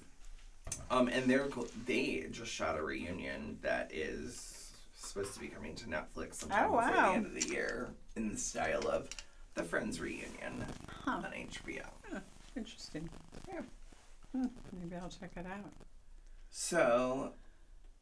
um, 0.89 1.07
and 1.07 1.29
they're 1.29 1.47
they 1.85 2.25
just 2.31 2.51
shot 2.51 2.77
a 2.77 2.81
reunion 2.83 3.57
that 3.61 3.91
is 3.93 4.71
supposed 4.95 5.33
to 5.33 5.39
be 5.39 5.47
coming 5.47 5.75
to 5.75 5.85
Netflix 5.85 6.35
sometime 6.35 6.69
Oh, 6.71 6.77
before 6.77 6.93
the 6.93 7.07
end 7.09 7.25
of 7.25 7.33
the 7.33 7.47
year 7.49 7.89
in 8.15 8.29
the 8.29 8.37
style 8.37 8.87
of 8.89 9.09
the 9.55 9.63
Friends 9.63 9.99
reunion 9.99 10.65
Huh. 11.03 11.21
on 11.25 11.31
HBO. 11.33 11.85
Interesting. 12.57 13.07
Yeah. 13.47 13.61
Hmm. 14.33 14.45
Maybe 14.79 14.95
I'll 14.95 15.09
check 15.09 15.31
it 15.37 15.45
out. 15.45 15.71
So, 16.49 17.33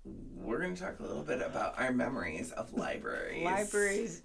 we're 0.06 0.60
going 0.60 0.76
to 0.76 0.82
talk 0.82 1.00
a 1.00 1.04
little 1.04 1.24
bit 1.24 1.42
about 1.42 1.78
our 1.80 1.92
memories 1.92 2.52
of 2.54 2.74
libraries. 2.74 3.44
Libraries. 3.44 4.22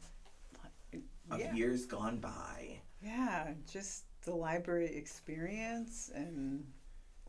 Of 1.30 1.38
Yeah. 1.40 1.52
years 1.54 1.86
gone 1.86 2.18
by. 2.18 2.80
Yeah, 3.02 3.54
just 3.70 4.04
the 4.22 4.34
library 4.34 4.94
experience 4.96 6.10
and 6.14 6.64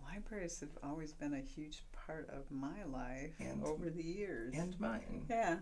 libraries 0.03 0.60
have 0.60 0.77
always 0.84 1.13
been 1.13 1.34
a 1.34 1.39
huge 1.41 1.84
part 1.91 2.29
of 2.29 2.50
my 2.51 2.84
life 2.86 3.34
And- 3.39 3.63
over 3.63 3.89
the 3.89 4.03
years. 4.03 4.53
And 4.58 4.79
mine. 4.79 5.25
yeah, 5.29 5.60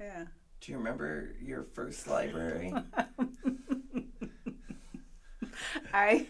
yeah. 0.00 0.26
Do 0.60 0.72
you 0.72 0.78
remember 0.78 1.34
your 1.40 1.62
first 1.62 2.06
library? 2.08 2.72
I 5.94 6.26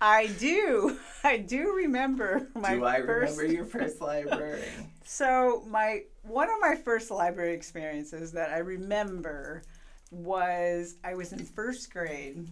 I 0.00 0.26
do. 0.38 0.98
I 1.24 1.38
do 1.38 1.72
remember 1.74 2.48
my 2.54 2.74
Do 2.74 2.84
I 2.84 3.02
first 3.02 3.38
remember 3.38 3.54
your 3.54 3.64
first 3.64 4.00
library? 4.00 4.62
So 5.04 5.64
my 5.68 6.02
one 6.22 6.48
of 6.48 6.60
my 6.60 6.74
first 6.74 7.10
library 7.10 7.54
experiences 7.54 8.32
that 8.32 8.50
I 8.50 8.58
remember 8.58 9.62
was 10.10 10.96
I 11.04 11.14
was 11.14 11.32
in 11.32 11.44
first 11.44 11.92
grade. 11.92 12.48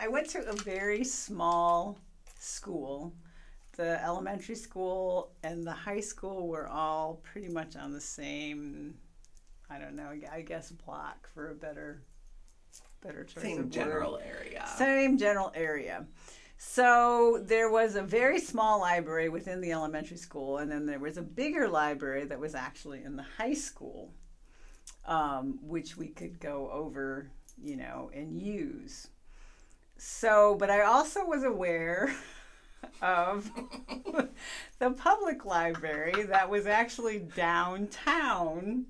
I 0.00 0.08
went 0.08 0.28
to 0.30 0.48
a 0.48 0.52
very 0.54 1.04
small 1.04 1.98
school. 2.38 3.12
The 3.76 4.02
elementary 4.04 4.56
school 4.56 5.30
and 5.44 5.64
the 5.64 5.72
high 5.72 6.00
school 6.00 6.48
were 6.48 6.66
all 6.66 7.20
pretty 7.22 7.48
much 7.48 7.76
on 7.76 7.92
the 7.92 8.00
same 8.00 8.94
I 9.70 9.78
don't 9.78 9.96
know, 9.96 10.10
I 10.32 10.40
guess 10.40 10.70
block 10.72 11.28
for 11.34 11.50
a 11.50 11.54
better 11.54 12.02
better 13.02 13.24
choice 13.24 13.42
Same 13.42 13.56
word. 13.58 13.70
general 13.70 14.18
area. 14.18 14.66
Same 14.76 15.18
general 15.18 15.52
area. 15.54 16.06
So 16.56 17.40
there 17.44 17.70
was 17.70 17.94
a 17.94 18.02
very 18.02 18.40
small 18.40 18.80
library 18.80 19.28
within 19.28 19.60
the 19.60 19.70
elementary 19.72 20.16
school, 20.16 20.58
and 20.58 20.70
then 20.70 20.86
there 20.86 20.98
was 20.98 21.16
a 21.16 21.22
bigger 21.22 21.68
library 21.68 22.24
that 22.24 22.40
was 22.40 22.54
actually 22.54 23.04
in 23.04 23.14
the 23.14 23.24
high 23.36 23.54
school, 23.54 24.12
um, 25.06 25.58
which 25.62 25.96
we 25.96 26.08
could 26.08 26.40
go 26.40 26.68
over, 26.72 27.30
you 27.62 27.76
know, 27.76 28.10
and 28.12 28.32
use. 28.32 29.08
So, 29.98 30.56
but 30.58 30.68
I 30.70 30.82
also 30.82 31.24
was 31.24 31.44
aware 31.44 32.12
of 33.02 33.50
the 34.78 34.90
public 34.90 35.44
library 35.44 36.24
that 36.24 36.50
was 36.50 36.66
actually 36.66 37.20
downtown 37.20 38.86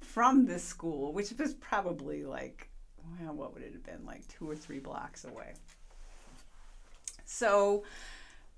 from 0.00 0.46
this 0.46 0.64
school, 0.64 1.12
which 1.12 1.32
was 1.38 1.54
probably 1.54 2.24
like 2.24 2.69
well, 3.20 3.34
what 3.34 3.54
would 3.54 3.62
it 3.62 3.72
have 3.72 3.84
been 3.84 4.04
like 4.06 4.26
two 4.28 4.48
or 4.48 4.56
three 4.56 4.78
blocks 4.78 5.24
away? 5.24 5.54
So, 7.24 7.84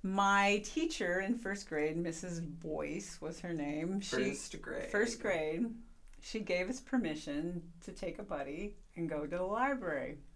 my 0.03 0.63
teacher 0.65 1.21
in 1.21 1.37
first 1.37 1.69
grade, 1.69 1.97
Mrs. 2.03 2.41
Boyce 2.61 3.19
was 3.21 3.41
her 3.41 3.53
name. 3.53 4.01
She 4.01 4.31
First 4.31 4.63
grade. 4.63 4.91
first 4.91 5.21
grade, 5.21 5.67
she 6.21 6.41
gave 6.41 6.69
us 6.69 6.81
permission 6.81 7.63
to 7.85 7.93
take 7.93 8.19
a 8.19 8.23
buddy 8.23 8.77
and 8.97 9.09
go 9.09 9.27
to 9.27 9.37
the 9.37 9.43
library. 9.43 10.19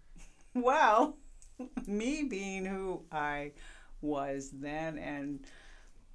Well, 0.53 1.17
me 1.87 2.23
being 2.23 2.65
who 2.65 3.03
I 3.11 3.51
was 4.01 4.49
then 4.51 4.97
and 4.97 5.41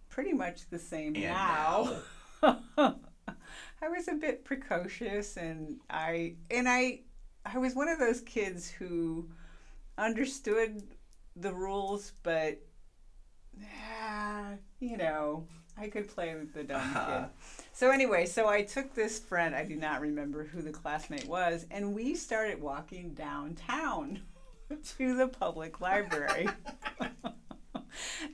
pretty 0.08 0.32
much 0.32 0.68
the 0.68 0.80
same 0.80 1.14
And 1.14 1.22
now. 1.24 1.92
I 2.42 3.88
was 3.88 4.08
a 4.08 4.14
bit 4.14 4.44
precocious 4.44 5.36
and 5.36 5.78
I 5.88 6.34
and 6.50 6.68
I 6.68 7.02
I 7.44 7.58
was 7.58 7.74
one 7.74 7.88
of 7.88 7.98
those 7.98 8.20
kids 8.20 8.70
who 8.70 9.28
understood 9.98 10.82
the 11.36 11.52
rules 11.52 12.12
but 12.22 12.58
ah, 13.92 14.50
you 14.80 14.96
know, 14.96 15.46
I 15.78 15.88
could 15.88 16.08
play 16.08 16.34
the 16.54 16.64
dumb 16.64 16.80
Uh-huh. 16.80 17.20
kid. 17.22 17.28
So 17.72 17.90
anyway, 17.90 18.26
so 18.26 18.48
I 18.48 18.62
took 18.62 18.94
this 18.94 19.18
friend, 19.18 19.54
I 19.54 19.64
do 19.64 19.76
not 19.76 20.00
remember 20.00 20.44
who 20.44 20.62
the 20.62 20.70
classmate 20.72 21.26
was, 21.26 21.66
and 21.70 21.94
we 21.94 22.14
started 22.14 22.60
walking 22.60 23.14
downtown 23.14 24.20
to 24.98 25.16
the 25.16 25.28
public 25.28 25.80
library. 25.80 26.48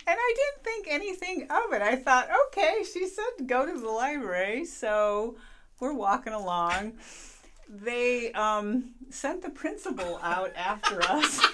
And 0.07 0.17
I 0.17 0.35
didn't 0.37 0.65
think 0.65 0.87
anything 0.89 1.43
of 1.51 1.73
it. 1.73 1.83
I 1.83 1.97
thought, 1.97 2.29
okay, 2.47 2.85
she 2.91 3.09
said 3.09 3.47
go 3.49 3.67
to 3.67 3.79
the 3.81 3.89
library, 3.89 4.65
so 4.65 5.37
we're 5.81 5.93
walking 5.93 6.33
along. 6.33 6.93
They 7.69 8.33
um, 8.33 8.91
sent 9.11 9.43
the 9.43 9.51
principal 9.51 10.19
out 10.23 10.53
after 10.57 11.03
us. 11.03 11.41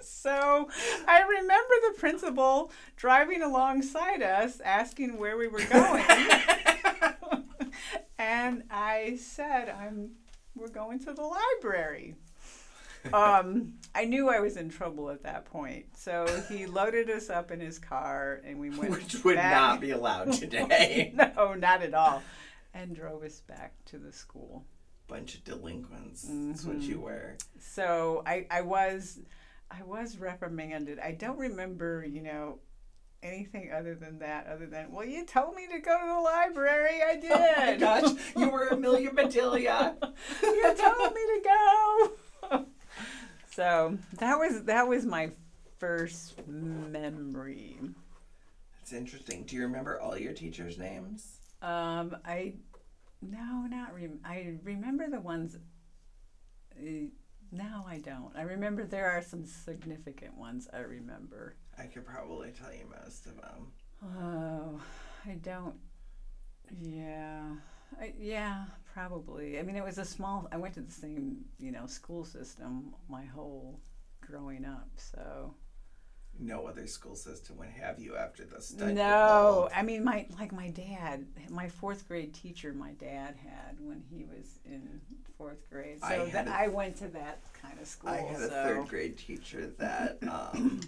so 0.00 0.68
I 1.08 1.22
remember 1.22 1.74
the 1.88 1.94
principal 1.98 2.70
driving 2.96 3.42
alongside 3.42 4.22
us, 4.22 4.60
asking 4.60 5.18
where 5.18 5.36
we 5.36 5.48
were 5.48 5.64
going, 5.64 6.04
and 8.18 8.64
I 8.70 9.18
said, 9.20 9.68
"I'm 9.68 10.12
we're 10.54 10.68
going 10.68 11.00
to 11.00 11.12
the 11.12 11.22
library." 11.22 12.16
um, 13.12 13.74
I 13.94 14.04
knew 14.04 14.28
I 14.28 14.40
was 14.40 14.56
in 14.56 14.68
trouble 14.68 15.10
at 15.10 15.22
that 15.22 15.46
point, 15.46 15.86
so 15.96 16.26
he 16.48 16.66
loaded 16.66 17.10
us 17.10 17.30
up 17.30 17.50
in 17.50 17.60
his 17.60 17.78
car, 17.78 18.40
and 18.44 18.58
we 18.58 18.70
went. 18.70 18.90
Which 18.90 19.24
would 19.24 19.36
back- 19.36 19.52
not 19.52 19.80
be 19.80 19.90
allowed 19.90 20.32
today. 20.32 21.12
no, 21.14 21.54
not 21.54 21.82
at 21.82 21.94
all, 21.94 22.22
and 22.74 22.94
drove 22.94 23.22
us 23.22 23.40
back 23.40 23.72
to 23.86 23.98
the 23.98 24.12
school. 24.12 24.64
Bunch 25.08 25.34
of 25.34 25.44
delinquents. 25.44 26.26
That's 26.28 26.64
what 26.64 26.78
Mm-hmm. 26.78 26.90
you 26.90 27.00
were. 27.00 27.36
So 27.58 28.22
I, 28.26 28.46
I 28.50 28.60
was, 28.62 29.18
I 29.70 29.82
was 29.82 30.18
reprimanded. 30.18 30.98
I 31.00 31.12
don't 31.12 31.38
remember, 31.38 32.04
you 32.08 32.22
know, 32.22 32.58
anything 33.22 33.72
other 33.72 33.94
than 33.96 34.20
that. 34.20 34.46
Other 34.46 34.66
than, 34.66 34.92
well, 34.92 35.04
you 35.04 35.26
told 35.26 35.56
me 35.56 35.66
to 35.66 35.78
go 35.80 35.98
to 36.00 36.06
the 36.06 36.20
library. 36.20 37.00
I 37.06 37.16
did. 37.16 37.30
Oh 37.60 37.66
my 37.66 37.76
gosh, 37.76 38.12
you 38.36 38.48
were 38.50 38.68
Amelia 38.72 39.12
Bedelia. 39.12 39.96
you 40.42 40.74
told 40.76 41.14
me 41.14 41.20
to 41.20 41.40
go. 42.50 42.66
so 43.52 43.98
that 44.18 44.38
was 44.38 44.62
that 44.64 44.86
was 44.88 45.04
my 45.04 45.30
first 45.78 46.34
memory. 46.46 47.76
That's 48.78 48.92
interesting. 48.92 49.42
Do 49.44 49.56
you 49.56 49.62
remember 49.62 50.00
all 50.00 50.16
your 50.16 50.32
teachers' 50.32 50.78
names? 50.78 51.39
Um, 51.62 52.16
I 52.24 52.54
no, 53.22 53.66
not 53.68 53.94
rem- 53.94 54.20
I 54.24 54.56
remember 54.64 55.08
the 55.10 55.20
ones. 55.20 55.56
Uh, 56.76 57.10
no, 57.52 57.84
I 57.86 57.98
don't. 57.98 58.34
I 58.36 58.42
remember 58.42 58.84
there 58.84 59.10
are 59.10 59.22
some 59.22 59.44
significant 59.44 60.36
ones. 60.36 60.68
I 60.72 60.78
remember. 60.78 61.56
I 61.78 61.84
could 61.84 62.06
probably 62.06 62.50
tell 62.52 62.72
you 62.72 62.86
most 63.04 63.26
of 63.26 63.36
them. 63.36 63.72
Oh, 64.02 64.80
I 65.26 65.34
don't. 65.34 65.74
Yeah, 66.80 67.42
I, 68.00 68.14
yeah, 68.18 68.64
probably. 68.94 69.58
I 69.58 69.62
mean, 69.62 69.76
it 69.76 69.84
was 69.84 69.98
a 69.98 70.04
small. 70.04 70.48
I 70.52 70.56
went 70.56 70.74
to 70.74 70.80
the 70.80 70.92
same, 70.92 71.44
you 71.58 71.72
know, 71.72 71.86
school 71.86 72.24
system 72.24 72.94
my 73.08 73.24
whole 73.24 73.80
growing 74.20 74.64
up. 74.64 74.88
So 74.94 75.54
No 76.42 76.66
other 76.66 76.86
school 76.86 77.14
system 77.16 77.58
would 77.58 77.68
have 77.68 77.98
you 78.00 78.16
after 78.16 78.44
the 78.44 78.62
study. 78.62 78.94
no, 78.94 79.68
I 79.76 79.82
mean, 79.82 80.02
my 80.04 80.26
like 80.38 80.52
my 80.52 80.68
dad, 80.70 81.26
my 81.50 81.68
fourth 81.68 82.08
grade 82.08 82.32
teacher, 82.32 82.72
my 82.72 82.92
dad 82.92 83.36
had 83.36 83.76
when 83.80 84.02
he 84.10 84.24
was 84.24 84.58
in 84.64 85.00
fourth 85.36 85.68
grade. 85.70 86.00
So 86.00 86.06
had 86.26 86.32
that 86.32 86.48
a- 86.48 86.58
I 86.64 86.68
went 86.68 86.96
to 86.96 87.08
that 87.08 87.40
kind 87.60 87.78
of 87.78 87.86
school. 87.86 88.10
I 88.10 88.18
had 88.18 88.40
a 88.40 88.48
third 88.48 88.88
grade 88.88 89.18
teacher 89.18 89.66
that 89.78 90.18
um, 90.30 90.80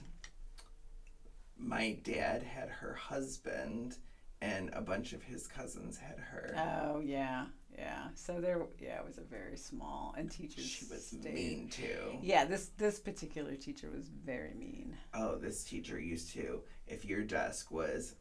my 1.59 1.99
dad 2.03 2.43
had 2.43 2.69
her 2.69 2.95
husband, 2.95 3.97
and 4.41 4.71
a 4.73 4.81
bunch 4.81 5.13
of 5.13 5.23
his 5.23 5.47
cousins 5.47 5.99
had 5.99 6.19
her. 6.19 6.55
Oh 6.57 7.01
yeah, 7.01 7.47
yeah. 7.77 8.09
So 8.15 8.41
there, 8.41 8.61
yeah, 8.81 8.99
it 8.99 9.05
was 9.07 9.19
a 9.19 9.23
very 9.23 9.57
small, 9.57 10.15
and 10.17 10.31
teachers. 10.31 10.65
she 10.65 10.85
was 10.87 11.07
stayed- 11.07 11.35
mean 11.35 11.69
too. 11.69 12.19
Yeah, 12.23 12.45
this 12.45 12.71
this 12.77 13.01
particular 13.01 13.55
teacher 13.57 13.91
was 13.91 14.09
very 14.09 14.55
mean. 14.55 14.97
Oh, 15.15 15.37
this 15.37 15.65
teacher 15.65 15.99
used 16.01 16.33
to, 16.35 16.63
if 16.87 17.05
your 17.05 17.23
desk 17.23 17.71
was 17.71 18.15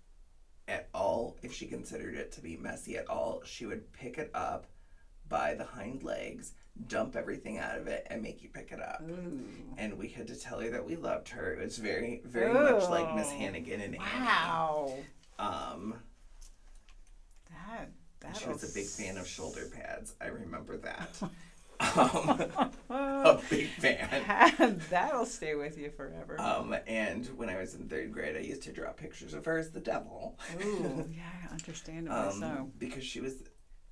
at 0.67 0.89
all, 0.93 1.37
if 1.41 1.53
she 1.53 1.65
considered 1.67 2.15
it 2.15 2.31
to 2.33 2.41
be 2.41 2.55
messy 2.57 2.97
at 2.97 3.09
all, 3.09 3.41
she 3.43 3.65
would 3.65 3.91
pick 3.93 4.17
it 4.17 4.31
up 4.33 4.67
by 5.27 5.53
the 5.53 5.63
hind 5.65 6.03
legs, 6.03 6.53
dump 6.87 7.15
everything 7.15 7.57
out 7.57 7.77
of 7.77 7.87
it, 7.87 8.05
and 8.09 8.21
make 8.21 8.41
you 8.43 8.49
pick 8.49 8.71
it 8.71 8.81
up. 8.81 9.01
Ooh. 9.09 9.41
And 9.77 9.97
we 9.97 10.07
had 10.09 10.27
to 10.27 10.35
tell 10.39 10.59
her 10.59 10.69
that 10.69 10.85
we 10.85 10.95
loved 10.95 11.29
her. 11.29 11.53
It 11.53 11.63
was 11.63 11.77
very, 11.77 12.21
very 12.25 12.53
much 12.53 12.89
like 12.89 13.15
Miss 13.15 13.27
Oh. 13.27 13.31
Hannigan 13.37 13.81
and 13.81 13.97
Wow. 13.97 14.87
Annie. 14.93 15.05
Um, 15.39 15.95
That 17.49 17.89
that 18.21 18.37
she 18.37 18.47
was 18.47 18.63
a 18.63 18.73
big 18.73 18.87
fan 18.87 19.17
of 19.17 19.27
shoulder 19.27 19.65
pads. 19.73 20.13
I 20.21 20.27
remember 20.27 20.77
that. 20.77 21.21
um, 21.97 22.41
a 22.89 23.39
big 23.49 23.67
fan. 23.69 24.81
that'll 24.89 25.25
stay 25.25 25.55
with 25.55 25.77
you 25.77 25.89
forever. 25.89 26.39
Um, 26.39 26.75
and 26.87 27.25
when 27.37 27.49
I 27.49 27.57
was 27.57 27.75
in 27.75 27.87
third 27.87 28.11
grade, 28.11 28.35
I 28.37 28.41
used 28.41 28.63
to 28.63 28.71
draw 28.71 28.91
pictures 28.91 29.33
of 29.33 29.45
her 29.45 29.57
as 29.57 29.71
the 29.71 29.79
devil. 29.79 30.37
Ooh, 30.63 31.05
yeah, 31.15 31.49
understandably 31.51 32.17
um, 32.17 32.39
so. 32.39 32.71
because 32.77 33.03
she 33.03 33.19
was 33.19 33.35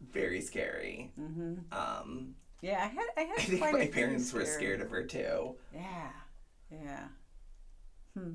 very 0.02 0.42
scary. 0.42 1.12
hmm 1.16 1.56
Um, 1.72 2.36
Yeah, 2.62 2.80
I 2.84 2.88
had 2.88 3.06
I 3.18 3.22
had 3.22 3.40
I 3.40 3.42
think 3.42 3.62
quite 3.62 3.74
my 3.74 3.88
parents 3.88 4.32
were 4.34 4.46
scared 4.46 4.82
of 4.82 4.92
her 4.92 5.04
too. 5.04 5.56
Yeah, 5.74 6.10
yeah. 6.72 7.08
Hmm. 8.16 8.34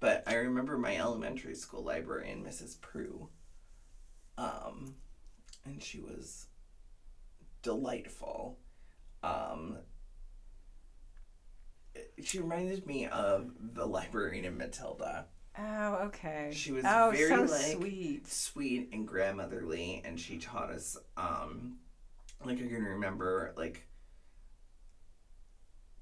But 0.00 0.24
I 0.26 0.34
remember 0.34 0.76
my 0.76 0.96
elementary 0.96 1.54
school 1.54 1.82
librarian, 1.82 2.44
Mrs. 2.44 2.80
Prue. 2.80 3.28
Um, 4.36 4.96
and 5.64 5.82
she 5.82 6.00
was 6.00 6.46
delightful. 7.62 8.58
Um, 9.22 9.78
she 12.22 12.38
reminded 12.38 12.86
me 12.86 13.06
of 13.06 13.50
the 13.74 13.86
librarian 13.86 14.44
in 14.44 14.56
Matilda. 14.56 15.26
Oh, 15.58 15.94
okay. 16.06 16.50
She 16.52 16.72
was 16.72 16.84
oh, 16.86 17.12
very, 17.14 17.28
so 17.28 17.42
like, 17.42 17.76
sweet. 17.76 18.26
sweet 18.26 18.90
and 18.92 19.06
grandmotherly 19.06 20.02
and 20.04 20.18
she 20.18 20.38
taught 20.38 20.70
us 20.70 20.96
um 21.16 21.76
like 22.44 22.58
i 22.58 22.66
can 22.66 22.84
remember 22.84 23.54
like 23.56 23.86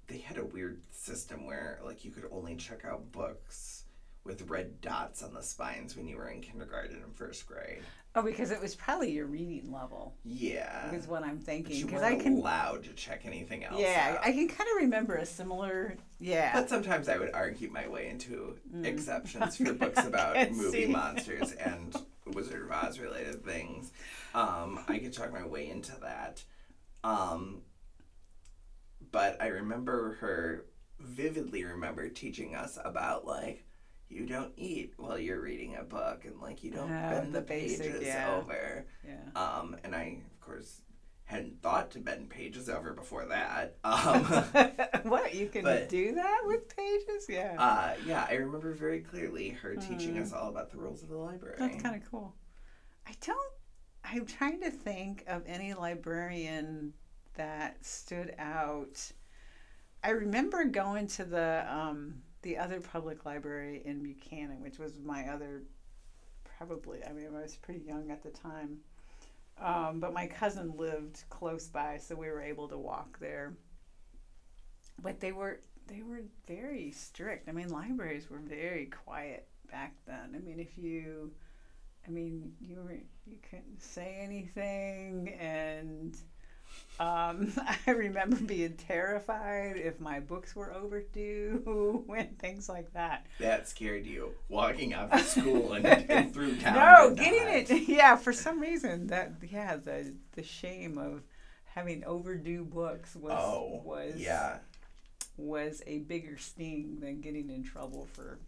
they 0.06 0.18
had 0.18 0.38
a 0.38 0.44
weird 0.44 0.80
system 0.90 1.46
where 1.46 1.80
like 1.84 2.04
you 2.04 2.10
could 2.10 2.26
only 2.32 2.56
check 2.56 2.84
out 2.84 3.12
books 3.12 3.84
with 4.24 4.48
red 4.48 4.80
dots 4.80 5.22
on 5.22 5.34
the 5.34 5.42
spines 5.42 5.96
when 5.96 6.06
you 6.06 6.16
were 6.16 6.28
in 6.28 6.40
kindergarten 6.40 7.02
and 7.02 7.14
first 7.14 7.46
grade 7.46 7.80
Oh, 8.14 8.20
because 8.22 8.50
it 8.50 8.60
was 8.60 8.74
probably 8.74 9.10
your 9.10 9.24
reading 9.26 9.72
level. 9.72 10.14
yeah 10.22 10.92
Is 10.92 11.06
what 11.08 11.24
I'm 11.24 11.38
thinking. 11.38 11.86
Because 11.86 12.02
I 12.02 12.14
can. 12.16 12.36
allowed 12.36 12.84
to 12.84 12.90
check 12.92 13.22
anything 13.24 13.64
else 13.64 13.80
Yeah, 13.80 14.16
out. 14.18 14.20
I 14.26 14.32
can 14.32 14.48
kind 14.48 14.68
of 14.70 14.82
remember 14.82 15.14
a 15.14 15.24
similar. 15.26 15.96
Yeah. 16.20 16.52
but 16.52 16.68
sometimes 16.68 17.08
I 17.08 17.16
would 17.18 17.32
argue 17.32 17.70
my 17.70 17.88
way 17.88 18.08
into 18.08 18.58
Mm. 18.74 18.84
exceptions 18.84 19.56
for 19.58 19.72
books 19.72 20.04
about 20.04 20.52
movie 20.52 20.84
see. 20.84 20.92
monsters 20.92 21.52
and 21.64 21.96
Wizard 22.26 22.62
of 22.62 22.70
Oz 22.70 22.98
related 23.00 23.44
things. 23.44 23.90
Um, 24.34 24.78
I 24.88 24.98
could 24.98 25.12
talk 25.14 25.32
my 25.32 25.46
way 25.46 25.68
into 25.70 25.98
that. 26.00 26.44
Um, 27.02 27.62
but 29.10 29.40
I 29.40 29.48
remember 29.48 30.14
her 30.20 30.66
vividly 31.00 31.64
remember 31.64 32.08
teaching 32.08 32.54
us 32.54 32.78
about 32.84 33.26
like 33.26 33.64
you 34.12 34.26
don't 34.26 34.52
eat 34.56 34.92
while 34.96 35.18
you're 35.18 35.40
reading 35.40 35.76
a 35.76 35.82
book 35.82 36.24
and 36.24 36.40
like 36.40 36.62
you 36.62 36.70
don't 36.70 36.90
Oh, 36.92 37.10
bend 37.10 37.32
the 37.34 37.40
the, 37.40 37.46
basic, 37.46 37.92
pages 37.92 38.06
yeah. 38.06 38.36
over. 38.36 38.86
yeah. 39.06 39.40
Um, 39.40 39.76
and 39.84 39.94
I 39.94 40.18
of 40.32 40.40
course 40.40 40.82
hadn't 41.24 41.62
thought 41.62 41.90
to 41.92 41.98
bend 41.98 42.28
pages 42.28 42.68
over 42.68 42.92
before 42.92 43.24
that. 43.26 43.76
Um, 43.84 44.24
what 45.10 45.34
you 45.34 45.48
can 45.48 45.62
but- 45.64 45.88
do 45.88 46.14
that 46.14 46.40
with 46.44 46.76
pages? 46.76 47.26
Yeah. 47.28 47.56
Uh, 47.58 47.94
yeah, 48.06 48.26
I 48.28 48.34
remember 48.34 48.74
very 48.74 49.00
clearly 49.00 49.48
her 49.50 49.76
teaching 49.76 50.18
us 50.18 50.32
all 50.32 50.48
about 50.48 50.70
the 50.70 50.76
rules 50.78 51.02
of 51.02 51.08
the 51.08 51.16
library. 51.16 51.56
That's 51.58 51.80
kind 51.82 51.96
of 52.00 52.08
cool. 52.10 52.34
I 53.06 53.12
don't. 53.24 53.52
I'm 54.04 54.26
trying 54.26 54.60
to 54.62 54.70
think 54.70 55.24
of 55.26 55.42
any 55.46 55.72
librarian 55.74 56.92
that 57.34 57.84
stood 57.84 58.34
out. 58.38 59.00
I 60.04 60.10
remember 60.10 60.64
going 60.64 61.06
to 61.08 61.24
the 61.24 61.64
um, 61.68 62.16
the 62.42 62.58
other 62.58 62.80
public 62.80 63.24
library 63.24 63.82
in 63.84 64.02
Buchanan, 64.02 64.60
which 64.60 64.78
was 64.78 64.98
my 65.00 65.28
other. 65.28 65.62
Probably, 66.58 67.02
I 67.04 67.12
mean, 67.12 67.28
I 67.34 67.42
was 67.42 67.56
pretty 67.56 67.80
young 67.80 68.10
at 68.10 68.22
the 68.22 68.30
time, 68.30 68.78
um, 69.60 69.98
but 69.98 70.12
my 70.12 70.26
cousin 70.26 70.74
lived 70.76 71.24
close 71.28 71.66
by, 71.66 71.98
so 71.98 72.14
we 72.14 72.28
were 72.28 72.42
able 72.42 72.68
to 72.68 72.78
walk 72.78 73.18
there. 73.18 73.54
But 75.02 75.18
they 75.18 75.32
were 75.32 75.60
they 75.88 76.02
were 76.02 76.22
very 76.46 76.92
strict. 76.92 77.48
I 77.48 77.52
mean, 77.52 77.68
libraries 77.68 78.30
were 78.30 78.38
very 78.38 78.86
quiet 78.86 79.48
back 79.70 79.94
then. 80.06 80.34
I 80.36 80.38
mean, 80.38 80.60
if 80.60 80.78
you 80.78 81.32
I 82.06 82.10
mean, 82.10 82.52
you 82.60 82.76
were 82.76 82.98
you 83.26 83.38
couldn't 83.48 83.80
say 83.80 84.18
anything, 84.20 85.28
and 85.40 86.16
um, 87.00 87.52
I 87.86 87.90
remember 87.90 88.36
being 88.36 88.74
terrified 88.74 89.76
if 89.76 89.98
my 90.00 90.20
books 90.20 90.54
were 90.54 90.72
overdue 90.72 92.04
and 92.16 92.38
things 92.38 92.68
like 92.68 92.92
that. 92.94 93.26
That 93.38 93.68
scared 93.68 94.06
you 94.06 94.34
walking 94.48 94.92
out 94.94 95.12
of 95.12 95.26
school 95.26 95.72
and, 95.72 95.86
and 95.86 96.32
through 96.34 96.56
town. 96.56 96.74
no, 96.74 97.14
getting 97.14 97.44
not. 97.46 97.70
it, 97.70 97.88
yeah, 97.88 98.16
for 98.16 98.32
some 98.32 98.60
reason 98.60 99.08
that 99.08 99.32
yeah, 99.50 99.76
the 99.76 100.14
the 100.32 100.42
shame 100.42 100.98
of 100.98 101.22
having 101.74 102.04
overdue 102.04 102.64
books 102.64 103.16
was 103.16 103.32
Oh, 103.36 103.80
was 103.84 104.14
yeah. 104.16 104.58
was 105.36 105.82
a 105.86 105.98
bigger 106.00 106.36
sting 106.36 106.98
than 107.00 107.20
getting 107.20 107.48
in 107.50 107.64
trouble 107.64 108.06
for 108.12 108.38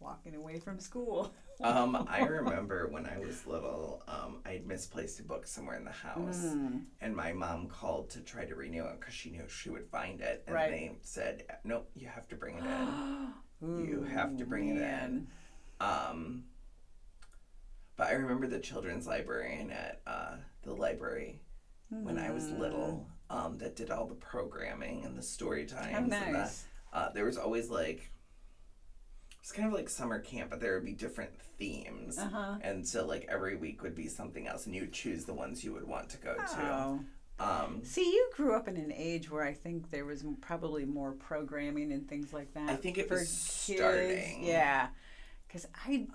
walking 0.00 0.34
away 0.34 0.58
from 0.58 0.78
school. 0.78 1.32
Um, 1.62 2.06
I 2.10 2.20
remember 2.20 2.86
when 2.88 3.06
I 3.06 3.18
was 3.18 3.46
little, 3.46 4.02
um, 4.06 4.42
I'd 4.44 4.66
misplaced 4.66 5.20
a 5.20 5.22
book 5.22 5.46
somewhere 5.46 5.78
in 5.78 5.86
the 5.86 5.90
house, 5.90 6.44
Mm. 6.54 6.84
and 7.00 7.16
my 7.16 7.32
mom 7.32 7.68
called 7.68 8.10
to 8.10 8.20
try 8.20 8.44
to 8.44 8.54
renew 8.54 8.84
it 8.84 9.00
because 9.00 9.14
she 9.14 9.30
knew 9.30 9.48
she 9.48 9.70
would 9.70 9.86
find 9.88 10.20
it, 10.20 10.44
and 10.46 10.54
Right. 10.54 10.70
they 10.70 10.98
said, 11.00 11.46
"Nope, 11.64 11.90
you 11.94 12.08
have 12.08 12.28
to 12.28 12.36
bring 12.36 12.56
it 12.58 12.66
in." 12.66 13.32
You 13.86 14.02
have 14.02 14.36
to 14.36 14.44
bring 14.44 14.68
it 14.68 14.76
in. 14.76 15.28
Um, 15.80 16.44
but 17.96 18.08
I 18.08 18.12
remember 18.12 18.46
the 18.46 18.60
children's 18.60 19.06
librarian 19.06 19.70
at 19.70 20.02
uh, 20.06 20.36
the 20.62 20.74
library 20.74 21.40
when 21.88 22.18
I 22.18 22.30
was 22.32 22.44
Mm. 22.50 22.58
little 22.58 23.08
um, 23.30 23.56
that 23.58 23.76
did 23.76 23.90
all 23.90 24.06
the 24.06 24.14
programming 24.14 25.06
and 25.06 25.16
the 25.16 25.22
story 25.22 25.64
times. 25.64 25.90
How 25.90 25.98
And 25.98 26.12
the, 26.12 26.20
nice. 26.20 26.66
uh, 26.92 27.08
there 27.12 27.24
was 27.24 27.38
always 27.38 27.70
like, 27.70 28.12
it 29.46 29.50
was 29.50 29.56
kind 29.56 29.68
of 29.68 29.74
like 29.74 29.88
summer 29.88 30.18
camp, 30.18 30.50
but 30.50 30.60
there 30.60 30.74
would 30.74 30.84
be 30.84 30.92
different 30.92 31.30
themes. 31.56 32.18
Uh 32.18 32.28
huh. 32.28 32.54
And 32.62 32.86
so, 32.86 33.06
like, 33.06 33.26
every 33.28 33.54
week 33.54 33.80
would 33.82 33.94
be 33.94 34.08
something 34.08 34.48
else, 34.48 34.66
and 34.66 34.74
you 34.74 34.80
would 34.80 34.92
choose 34.92 35.24
the 35.24 35.34
ones 35.34 35.62
you 35.62 35.72
would 35.72 35.86
want 35.86 36.08
to 36.10 36.16
go 36.16 36.34
to. 36.34 36.44
Oh. 36.60 37.00
Um, 37.38 37.80
See, 37.84 38.10
you 38.10 38.28
grew 38.34 38.56
up 38.56 38.66
in 38.66 38.76
an 38.76 38.92
age 38.92 39.30
where 39.30 39.44
I 39.44 39.52
think 39.52 39.90
there 39.90 40.04
was 40.04 40.24
probably 40.40 40.84
more 40.84 41.12
programming 41.12 41.92
and 41.92 42.08
things 42.08 42.32
like 42.32 42.52
that. 42.54 42.70
I 42.70 42.74
think 42.74 42.98
it 42.98 43.06
for 43.06 43.18
was 43.18 43.28
kids. 43.66 43.78
starting. 43.78 44.42
Yeah, 44.42 44.88
because 45.46 45.68
I, 45.86 46.08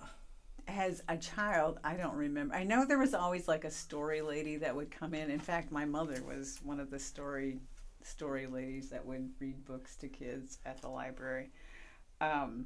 as 0.67 1.01
a 1.07 1.15
child, 1.15 1.79
I 1.85 1.95
don't 1.95 2.15
remember. 2.15 2.53
I 2.53 2.63
know 2.63 2.85
there 2.85 2.99
was 2.99 3.13
always 3.13 3.47
like 3.47 3.63
a 3.63 3.71
story 3.71 4.21
lady 4.21 4.57
that 4.57 4.75
would 4.75 4.91
come 4.91 5.13
in. 5.13 5.31
In 5.31 5.39
fact, 5.39 5.71
my 5.71 5.85
mother 5.85 6.21
was 6.27 6.59
one 6.63 6.81
of 6.81 6.89
the 6.89 6.99
story 6.99 7.59
story 8.03 8.47
ladies 8.47 8.89
that 8.89 9.05
would 9.05 9.29
read 9.39 9.63
books 9.63 9.95
to 9.97 10.09
kids 10.09 10.57
at 10.65 10.81
the 10.81 10.89
library. 10.89 11.51
Um, 12.19 12.65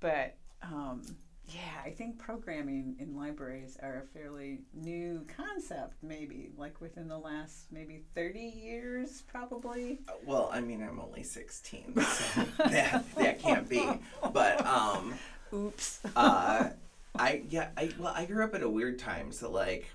but 0.00 0.36
um, 0.62 1.02
yeah, 1.46 1.60
I 1.84 1.90
think 1.90 2.18
programming 2.18 2.96
in 2.98 3.16
libraries 3.16 3.76
are 3.82 4.02
a 4.04 4.18
fairly 4.18 4.60
new 4.72 5.26
concept, 5.36 5.94
maybe 6.02 6.50
like 6.56 6.80
within 6.80 7.06
the 7.08 7.18
last 7.18 7.66
maybe 7.70 8.02
30 8.14 8.38
years, 8.40 9.22
probably. 9.26 10.00
well, 10.24 10.48
I 10.52 10.60
mean, 10.60 10.82
I'm 10.82 10.98
only 11.00 11.22
16, 11.22 11.94
so 12.00 12.42
that, 12.68 13.04
that 13.16 13.40
can't 13.42 13.68
be. 13.68 13.86
But, 14.32 14.64
um, 14.66 15.14
Oops. 15.52 16.00
uh, 16.16 16.70
I 17.16 17.42
yeah 17.48 17.68
I 17.76 17.90
well 17.98 18.12
I 18.16 18.24
grew 18.24 18.42
up 18.42 18.56
at 18.56 18.62
a 18.64 18.68
weird 18.68 18.98
time 18.98 19.30
so 19.30 19.48
like 19.48 19.88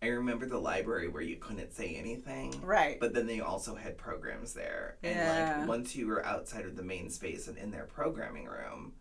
I 0.00 0.06
remember 0.06 0.46
the 0.46 0.58
library 0.58 1.08
where 1.08 1.22
you 1.22 1.34
couldn't 1.36 1.72
say 1.74 1.96
anything 1.96 2.54
right. 2.62 3.00
but 3.00 3.12
then 3.12 3.26
they 3.26 3.40
also 3.40 3.74
had 3.74 3.98
programs 3.98 4.52
there 4.54 4.96
and 5.02 5.16
Yeah. 5.16 5.56
like 5.58 5.68
once 5.68 5.96
you 5.96 6.06
were 6.06 6.24
outside 6.24 6.66
of 6.66 6.76
the 6.76 6.84
main 6.84 7.10
space 7.10 7.48
and 7.48 7.58
in 7.58 7.72
their 7.72 7.82
programming 7.84 8.44
room 8.46 8.92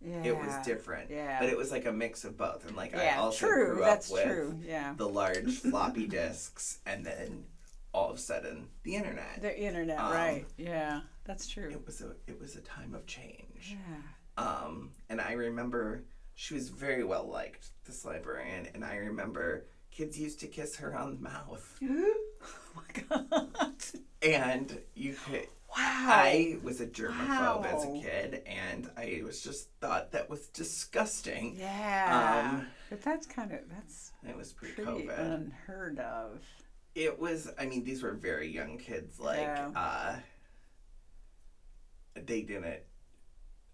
yeah. 0.00 0.22
it 0.24 0.36
was 0.36 0.54
different 0.64 1.10
Yeah. 1.10 1.38
but 1.40 1.48
it 1.48 1.56
was 1.56 1.70
like 1.70 1.86
a 1.86 1.92
mix 1.92 2.24
of 2.24 2.36
both 2.36 2.66
and 2.66 2.76
like 2.76 2.92
yeah, 2.92 3.14
I 3.16 3.18
also 3.18 3.46
true. 3.46 3.74
grew 3.74 3.80
That's 3.84 4.10
up 4.10 4.14
with 4.14 4.24
true. 4.24 4.58
Yeah. 4.62 4.94
the 4.96 5.08
large 5.08 5.58
floppy 5.70 6.06
disks 6.06 6.78
and 6.86 7.04
then 7.04 7.44
all 7.92 8.10
of 8.10 8.16
a 8.16 8.20
sudden 8.20 8.68
the 8.82 8.96
internet 8.96 9.40
The 9.40 9.58
internet, 9.58 9.98
Um, 9.98 10.12
right. 10.12 10.46
Yeah. 10.56 11.00
That's 11.24 11.46
true. 11.48 11.70
it 11.70 11.84
was 11.86 12.00
a 12.02 12.12
it 12.26 12.40
was 12.40 12.56
a 12.56 12.60
time 12.60 12.94
of 12.94 13.06
change 13.06 13.76
Yeah. 13.76 14.42
Um, 14.44 14.90
and 15.08 15.20
I 15.20 15.32
remember 15.32 16.04
she 16.34 16.54
was 16.54 16.68
very 16.68 17.04
well 17.04 17.28
liked, 17.28 17.68
this 17.86 18.04
librarian, 18.04 18.66
and 18.74 18.84
I 18.84 18.96
remember 18.96 19.66
kids 19.92 20.18
used 20.18 20.40
to 20.40 20.48
kiss 20.48 20.74
her 20.76 20.96
on 20.96 21.14
the 21.14 21.20
mouth. 21.22 21.78
oh 21.84 22.14
my 22.74 23.02
god. 23.08 23.48
And 24.22 24.80
you 24.94 25.14
could. 25.26 25.46
I 25.96 26.58
was 26.62 26.80
a 26.80 26.86
germaphobe 26.86 27.64
as 27.66 27.84
a 27.84 27.92
kid 28.02 28.42
and 28.46 28.90
I 28.96 29.22
was 29.24 29.42
just 29.42 29.68
thought 29.80 30.12
that 30.12 30.28
was 30.28 30.48
disgusting. 30.48 31.56
yeah. 31.58 32.50
Um, 32.52 32.66
but 32.90 33.02
that's 33.02 33.26
kind 33.26 33.52
of 33.52 33.60
that's 33.70 34.12
It 34.28 34.36
was 34.36 34.52
pre 34.52 34.70
pretty 34.70 34.90
COVID. 35.06 35.18
unheard 35.18 35.98
of. 36.00 36.40
it 36.94 37.18
was 37.18 37.50
I 37.58 37.66
mean, 37.66 37.84
these 37.84 38.02
were 38.02 38.12
very 38.12 38.48
young 38.48 38.78
kids, 38.78 39.18
like 39.20 39.38
Yeah. 39.40 39.70
uh 39.74 40.16
they 42.14 42.42
didn't 42.42 42.80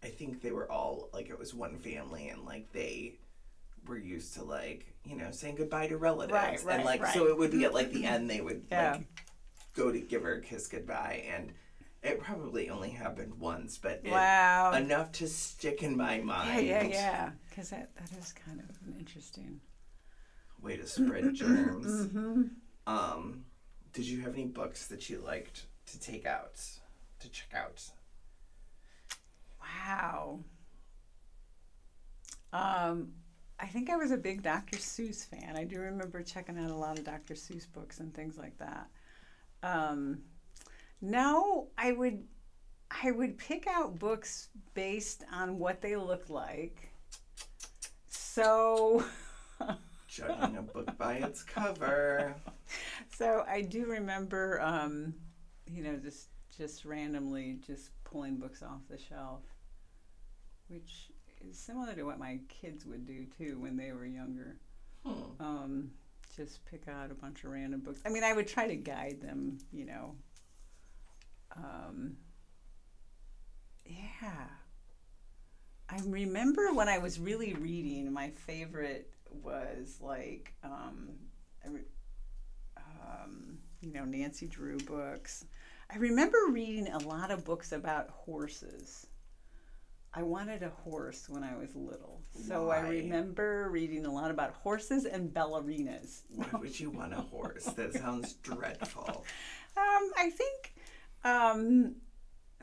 I 0.02 0.08
think 0.08 0.40
they 0.40 0.50
were 0.50 0.70
all 0.70 1.10
like 1.12 1.28
it 1.28 1.38
was 1.38 1.52
one 1.54 1.76
family 1.78 2.28
and 2.28 2.44
like 2.44 2.72
they 2.72 3.16
were 3.86 3.98
used 3.98 4.34
to 4.34 4.44
like, 4.44 4.86
you 5.04 5.16
know, 5.16 5.30
saying 5.30 5.56
goodbye 5.56 5.88
to 5.88 5.96
relatives. 5.96 6.32
Right, 6.34 6.64
right, 6.64 6.76
and 6.76 6.84
like 6.84 7.02
right. 7.02 7.12
so 7.14 7.26
it 7.28 7.36
would 7.36 7.50
be 7.50 7.64
at 7.64 7.74
like 7.74 7.92
the 7.92 8.04
end 8.06 8.28
they 8.30 8.40
would 8.40 8.64
Yeah. 8.70 8.92
like 8.92 9.06
go 9.74 9.92
to 9.92 10.00
give 10.00 10.22
her 10.22 10.34
a 10.34 10.40
kiss 10.40 10.66
goodbye 10.68 11.24
and 11.34 11.52
it 12.02 12.20
probably 12.20 12.70
only 12.70 12.90
happened 12.90 13.34
once, 13.38 13.78
but 13.78 14.00
it, 14.04 14.10
Wow. 14.10 14.72
enough 14.72 15.12
to 15.12 15.28
stick 15.28 15.82
in 15.82 15.96
my 15.96 16.16
yeah, 16.16 16.22
mind. 16.22 16.66
yeah, 16.66 16.82
yeah. 16.84 17.30
Because 17.48 17.70
that, 17.70 17.94
that 17.96 18.10
is 18.18 18.32
kind 18.32 18.60
of 18.60 18.70
an 18.86 18.96
interesting. 18.98 19.60
Way 20.62 20.76
to 20.76 20.86
spread 20.86 21.34
germs. 21.34 22.06
Mm-hmm. 22.06 22.42
Um, 22.86 23.44
did 23.92 24.06
you 24.06 24.20
have 24.22 24.34
any 24.34 24.46
books 24.46 24.86
that 24.86 25.10
you 25.10 25.18
liked 25.18 25.66
to 25.86 26.00
take 26.00 26.26
out, 26.26 26.60
to 27.20 27.28
check 27.28 27.52
out? 27.54 27.82
Wow. 29.60 30.40
Um, 32.52 33.12
I 33.58 33.66
think 33.66 33.90
I 33.90 33.96
was 33.96 34.10
a 34.10 34.16
big 34.16 34.42
Dr. 34.42 34.78
Seuss 34.78 35.26
fan. 35.26 35.56
I 35.56 35.64
do 35.64 35.78
remember 35.78 36.22
checking 36.22 36.58
out 36.58 36.70
a 36.70 36.74
lot 36.74 36.98
of 36.98 37.04
Dr. 37.04 37.34
Seuss 37.34 37.66
books 37.72 38.00
and 38.00 38.12
things 38.14 38.38
like 38.38 38.56
that. 38.58 38.88
Um, 39.62 40.22
no, 41.00 41.68
I 41.78 41.92
would 41.92 42.24
I 42.90 43.10
would 43.10 43.38
pick 43.38 43.66
out 43.66 43.98
books 43.98 44.48
based 44.74 45.24
on 45.32 45.58
what 45.58 45.80
they 45.80 45.96
look 45.96 46.28
like. 46.28 46.92
So 48.08 49.04
Judging 50.08 50.56
a 50.56 50.62
book 50.62 50.98
by 50.98 51.14
its 51.14 51.44
cover. 51.44 52.34
so 53.16 53.44
I 53.48 53.62
do 53.62 53.86
remember 53.86 54.60
um, 54.60 55.14
you 55.66 55.82
know, 55.82 55.96
just 55.96 56.28
just 56.56 56.84
randomly 56.84 57.58
just 57.66 57.90
pulling 58.04 58.36
books 58.36 58.62
off 58.62 58.80
the 58.90 58.98
shelf. 58.98 59.42
Which 60.68 61.10
is 61.48 61.58
similar 61.58 61.94
to 61.94 62.02
what 62.02 62.18
my 62.18 62.38
kids 62.48 62.86
would 62.86 63.06
do 63.06 63.26
too 63.38 63.58
when 63.60 63.76
they 63.76 63.92
were 63.92 64.06
younger. 64.06 64.56
Hmm. 65.04 65.42
um, 65.42 65.90
just 66.36 66.64
pick 66.66 66.86
out 66.86 67.10
a 67.10 67.14
bunch 67.14 67.44
of 67.44 67.50
random 67.50 67.80
books. 67.80 68.00
I 68.04 68.10
mean, 68.10 68.22
I 68.22 68.32
would 68.32 68.46
try 68.46 68.66
to 68.68 68.76
guide 68.76 69.18
them, 69.20 69.58
you 69.72 69.86
know. 69.86 70.14
Um, 71.56 72.16
yeah. 73.84 74.46
I 75.88 75.98
remember 76.06 76.72
when 76.72 76.88
I 76.88 76.98
was 76.98 77.18
really 77.18 77.54
reading, 77.54 78.12
my 78.12 78.30
favorite 78.30 79.10
was 79.42 79.98
like, 80.00 80.54
um, 80.62 81.10
re- 81.66 81.80
um, 82.76 83.58
you 83.80 83.92
know, 83.92 84.04
Nancy 84.04 84.46
Drew 84.46 84.78
books. 84.78 85.44
I 85.92 85.96
remember 85.96 86.38
reading 86.50 86.88
a 86.88 86.98
lot 86.98 87.32
of 87.32 87.44
books 87.44 87.72
about 87.72 88.08
horses. 88.10 89.06
I 90.12 90.22
wanted 90.22 90.62
a 90.62 90.70
horse 90.70 91.28
when 91.28 91.44
I 91.44 91.56
was 91.56 91.74
little. 91.74 92.20
So 92.46 92.70
I 92.70 92.80
remember 92.80 93.68
reading 93.70 94.06
a 94.06 94.12
lot 94.12 94.30
about 94.30 94.54
horses 94.54 95.04
and 95.04 95.32
ballerinas. 95.32 96.22
Why 96.34 96.46
would 96.58 96.78
you 96.78 96.90
want 96.90 97.12
a 97.12 97.20
horse? 97.20 97.64
That 97.64 97.94
sounds 97.94 98.34
dreadful. 98.34 99.24
Um, 99.76 100.10
I 100.18 100.30
think 100.30 100.74
um, 101.24 101.96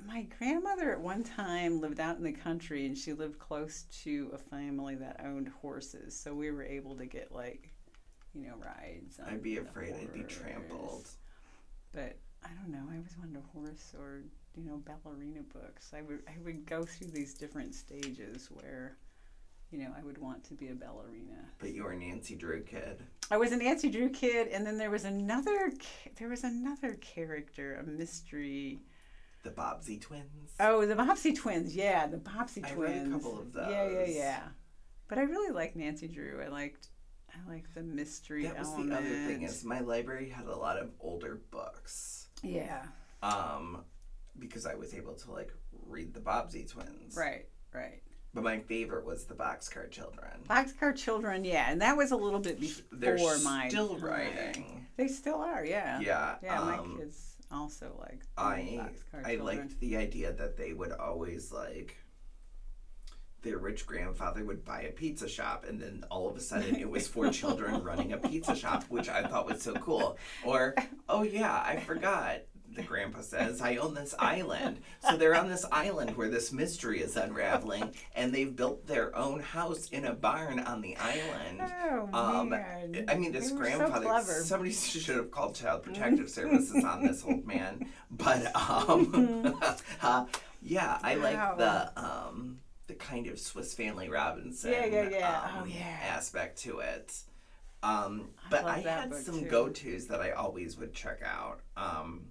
my 0.05 0.23
grandmother 0.37 0.91
at 0.91 0.99
one 0.99 1.23
time 1.23 1.81
lived 1.81 1.99
out 1.99 2.17
in 2.17 2.23
the 2.23 2.31
country 2.31 2.85
and 2.85 2.97
she 2.97 3.13
lived 3.13 3.39
close 3.39 3.83
to 4.03 4.31
a 4.33 4.37
family 4.37 4.95
that 4.95 5.21
owned 5.23 5.49
horses. 5.61 6.17
So 6.17 6.33
we 6.33 6.51
were 6.51 6.63
able 6.63 6.95
to 6.97 7.05
get 7.05 7.31
like, 7.31 7.73
you 8.33 8.47
know, 8.47 8.55
rides. 8.63 9.19
on 9.19 9.33
I'd 9.33 9.43
be 9.43 9.57
afraid 9.57 9.95
I'd 9.99 10.13
be 10.13 10.23
trampled. 10.23 11.07
But 11.93 12.17
I 12.43 12.49
don't 12.49 12.71
know. 12.71 12.85
I 12.91 12.95
always 12.95 13.15
wanted 13.17 13.37
a 13.37 13.57
horse 13.57 13.93
or 13.97 14.21
you 14.55 14.63
know 14.63 14.81
ballerina 14.85 15.41
books. 15.53 15.93
I 15.95 16.01
would 16.01 16.21
I 16.27 16.37
would 16.43 16.65
go 16.65 16.83
through 16.83 17.09
these 17.09 17.33
different 17.33 17.73
stages 17.73 18.49
where, 18.51 18.97
you 19.71 19.79
know, 19.79 19.91
I 19.97 20.03
would 20.03 20.17
want 20.17 20.43
to 20.45 20.53
be 20.53 20.69
a 20.69 20.73
ballerina. 20.75 21.37
But 21.59 21.73
you're 21.73 21.91
a 21.91 21.97
Nancy 21.97 22.35
Drew 22.35 22.61
kid. 22.63 23.03
I 23.29 23.37
was 23.37 23.51
a 23.51 23.57
Nancy 23.57 23.89
Drew 23.89 24.09
kid, 24.09 24.47
and 24.47 24.65
then 24.65 24.77
there 24.77 24.89
was 24.91 25.03
another 25.05 25.71
there 26.17 26.29
was 26.29 26.43
another 26.43 26.93
character, 26.95 27.75
a 27.75 27.83
mystery. 27.85 28.79
The 29.43 29.49
Bobbsey 29.51 29.99
twins. 30.01 30.53
Oh, 30.59 30.85
the 30.85 30.95
Bobbsey 30.95 31.35
twins. 31.35 31.75
Yeah, 31.75 32.07
the 32.07 32.17
Bobbsey 32.17 32.63
I 32.65 32.69
twins. 32.69 32.77
read 32.99 33.07
a 33.07 33.11
couple 33.11 33.39
of 33.39 33.53
those. 33.53 33.69
Yeah, 33.69 33.89
yeah, 33.89 34.05
yeah. 34.07 34.39
But 35.07 35.17
I 35.19 35.21
really 35.21 35.53
liked 35.53 35.75
Nancy 35.75 36.07
Drew. 36.07 36.41
I 36.43 36.47
liked 36.49 36.87
I 37.33 37.49
liked 37.49 37.73
the 37.75 37.83
mystery 37.83 38.43
that 38.45 38.57
was 38.57 38.67
element. 38.69 38.89
the 38.91 38.95
other 38.97 39.25
thing 39.27 39.43
is 39.43 39.63
my 39.63 39.79
library 39.81 40.29
had 40.29 40.45
a 40.47 40.55
lot 40.55 40.77
of 40.77 40.89
older 40.99 41.39
books. 41.51 42.27
yeah, 42.41 42.83
Um, 43.21 43.83
because 44.39 44.65
I 44.65 44.75
was 44.75 44.93
able 44.93 45.13
to 45.15 45.31
like 45.31 45.53
read 45.85 46.13
the 46.13 46.19
Bobbsey 46.19 46.65
twins. 46.67 47.15
right, 47.15 47.45
right. 47.73 48.01
But 48.37 48.43
my 48.43 48.59
favorite 48.59 49.03
was 49.03 49.25
the 49.25 49.33
Boxcar 49.33 49.89
Children. 49.89 50.29
Boxcar 50.47 50.95
Children. 50.95 51.43
Yeah, 51.43 51.71
and 51.71 51.81
that 51.81 51.97
was 51.97 52.11
a 52.11 52.15
little 52.15 52.39
bit 52.39 52.59
They're 52.91 53.15
before 53.15 53.39
my 53.39 53.67
still 53.67 53.97
writing. 53.97 54.85
They 54.95 55.07
still 55.07 55.41
are. 55.41 55.65
Yeah. 55.65 55.99
Yeah. 55.99 56.35
Yeah, 56.43 56.61
um, 56.61 56.67
my 56.67 56.99
kids 56.99 57.35
also 57.51 57.95
like 57.99 58.21
I 58.37 58.59
Boxcar 58.79 59.25
I 59.25 59.35
Children. 59.37 59.57
liked 59.57 59.79
the 59.79 59.97
idea 59.97 60.33
that 60.33 60.55
they 60.55 60.71
would 60.71 60.91
always 60.91 61.51
like 61.51 61.97
their 63.41 63.57
rich 63.57 63.87
grandfather 63.87 64.45
would 64.45 64.63
buy 64.63 64.81
a 64.81 64.91
pizza 64.91 65.27
shop 65.27 65.65
and 65.67 65.81
then 65.81 66.03
all 66.11 66.29
of 66.29 66.35
a 66.35 66.39
sudden 66.39 66.75
it 66.75 66.87
was 66.87 67.07
four 67.07 67.31
children 67.31 67.81
running 67.83 68.13
a 68.13 68.17
pizza 68.17 68.55
shop 68.55 68.83
which 68.89 69.07
i 69.07 69.23
thought 69.23 69.45
was 69.45 69.61
so 69.61 69.73
cool 69.75 70.17
or 70.43 70.75
oh 71.09 71.21
yeah 71.21 71.63
i 71.65 71.77
forgot 71.77 72.39
the 72.77 72.83
grandpa 72.83 73.21
says 73.21 73.61
i 73.61 73.75
own 73.75 73.93
this 73.93 74.15
island 74.19 74.79
so 75.01 75.17
they're 75.17 75.35
on 75.35 75.49
this 75.49 75.65
island 75.71 76.15
where 76.15 76.29
this 76.29 76.53
mystery 76.53 77.01
is 77.01 77.17
unraveling 77.17 77.91
and 78.15 78.33
they've 78.33 78.55
built 78.55 78.87
their 78.87 79.13
own 79.15 79.39
house 79.41 79.89
in 79.89 80.05
a 80.05 80.13
barn 80.13 80.59
on 80.59 80.81
the 80.81 80.95
island 80.97 81.61
Oh, 81.89 82.09
um, 82.13 82.49
man. 82.49 83.05
I 83.07 83.15
mean, 83.15 83.31
this 83.31 83.51
They 83.51 83.57
were 83.57 83.65
so 84.21 84.43
somebody 84.43 84.71
should 84.73 85.15
have 85.15 85.31
called 85.31 85.55
Child 85.55 85.83
Protective 85.87 86.29
Services 86.29 86.83
on 86.83 87.05
this 87.05 87.23
old 87.25 87.45
man. 87.45 87.89
But 88.11 88.55
um, 88.55 89.59
uh, 90.01 90.25
yeah, 90.61 90.99
I 91.01 91.17
Wow. 91.17 91.23
like 91.23 91.57
the 91.57 91.91
um, 92.03 92.59
the 92.87 92.93
kind 92.93 93.27
of 93.27 93.39
Swiss 93.39 93.73
Family 93.73 94.09
Robinson. 94.09 94.71
Yeah, 94.71 94.85
yeah, 94.85 95.09
yeah. 95.09 95.41
um, 95.57 95.67
Oh. 95.67 96.07
Aspect 96.07 96.59
to 96.59 96.79
it. 96.79 97.13
Um, 97.83 98.29
but 98.49 98.65
I, 98.65 98.79
had 98.79 99.13
some 99.15 99.47
go 99.47 99.69
tos 99.69 100.07
that 100.07 100.19
I 100.19 100.31
always 100.31 100.77
would 100.77 100.93
check 100.93 101.21
out. 101.23 101.59
Um, 101.75 102.25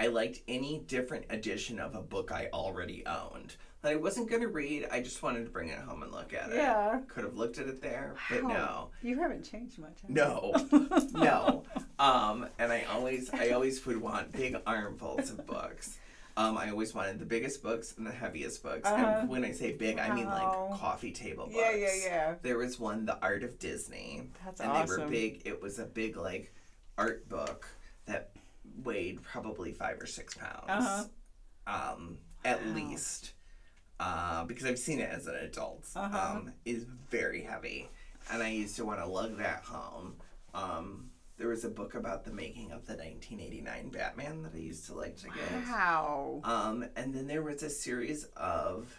I 0.00 0.06
liked 0.06 0.40
any 0.48 0.78
different 0.78 1.26
edition 1.28 1.78
of 1.78 1.94
a 1.94 2.00
book 2.00 2.32
I 2.32 2.48
already 2.54 3.04
owned. 3.04 3.56
That 3.82 3.92
I 3.92 3.96
wasn't 3.96 4.30
going 4.30 4.40
to 4.40 4.48
read, 4.48 4.88
I 4.90 5.02
just 5.02 5.22
wanted 5.22 5.44
to 5.44 5.50
bring 5.50 5.68
it 5.68 5.78
home 5.78 6.02
and 6.02 6.10
look 6.10 6.32
at 6.32 6.48
it. 6.50 6.56
Yeah. 6.56 7.00
Could 7.06 7.24
have 7.24 7.36
looked 7.36 7.58
at 7.58 7.66
it 7.66 7.82
there, 7.82 8.14
but 8.30 8.42
Wow. 8.44 8.48
no. 8.48 8.88
You 9.06 9.20
haven't 9.20 9.42
changed 9.42 9.78
much. 9.78 10.00
have? 10.00 10.10
No, 10.10 10.54
no. 11.12 11.64
Um, 11.98 12.46
and 12.58 12.72
I 12.72 12.86
always, 12.90 13.28
I 13.34 13.50
always 13.50 13.84
would 13.84 14.00
want 14.00 14.32
big 14.32 14.56
armfuls 14.66 15.28
of 15.30 15.46
books. 15.46 15.98
Um, 16.34 16.56
I 16.56 16.70
always 16.70 16.94
wanted 16.94 17.18
the 17.18 17.26
biggest 17.26 17.62
books 17.62 17.94
and 17.98 18.06
the 18.06 18.10
heaviest 18.10 18.62
books. 18.62 18.88
Uh-huh. 18.88 19.18
And 19.20 19.28
when 19.28 19.44
I 19.44 19.52
say 19.52 19.72
big, 19.74 19.98
I 19.98 20.14
mean 20.14 20.24
like 20.26 20.78
coffee 20.78 21.12
table 21.12 21.44
books. 21.44 21.58
Yeah, 21.58 21.74
yeah, 21.76 21.94
yeah. 22.02 22.34
There 22.40 22.56
was 22.56 22.80
one, 22.80 23.04
The 23.04 23.18
Art 23.20 23.42
of 23.44 23.58
Disney, 23.58 24.30
That's 24.46 24.62
and 24.62 24.74
they 24.74 24.90
were 24.90 25.06
big. 25.08 25.42
It 25.44 25.60
was 25.60 25.78
a 25.78 25.84
big 25.84 26.16
like 26.16 26.54
art 26.96 27.28
book 27.28 27.66
that 28.06 28.30
weighed 28.76 29.22
probably 29.22 29.72
five 29.72 30.00
or 30.00 30.06
six 30.06 30.34
pounds, 30.34 30.68
Uh-huh. 30.68 31.04
um, 31.94 32.18
at 32.44 32.64
Wow. 32.64 32.74
least. 32.74 33.32
Uh, 33.98 34.44
because 34.44 34.64
I've 34.64 34.78
seen 34.78 34.98
it 34.98 35.10
as 35.10 35.26
an 35.26 35.34
adult, 35.34 35.86
Uh-huh. 35.94 36.36
um, 36.38 36.52
is 36.64 36.84
very 36.84 37.42
heavy, 37.42 37.90
and 38.30 38.42
I 38.42 38.48
used 38.48 38.76
to 38.76 38.84
want 38.86 38.98
to 39.00 39.06
lug 39.06 39.36
that 39.38 39.62
home. 39.64 40.16
Um, 40.54 41.10
there 41.36 41.48
was 41.48 41.64
a 41.64 41.70
book 41.70 41.94
about 41.94 42.24
the 42.24 42.32
making 42.32 42.70
of 42.72 42.86
the 42.86 42.94
1989 42.96 43.90
Batman 43.90 44.42
that 44.42 44.54
I 44.54 44.58
used 44.58 44.86
to 44.86 44.94
like 44.94 45.16
to 45.18 45.26
get. 45.28 45.52
Wow. 45.52 46.40
Um, 46.44 46.86
and 46.96 47.14
then 47.14 47.26
there 47.26 47.42
was 47.42 47.62
a 47.62 47.68
series 47.70 48.24
of 48.36 48.96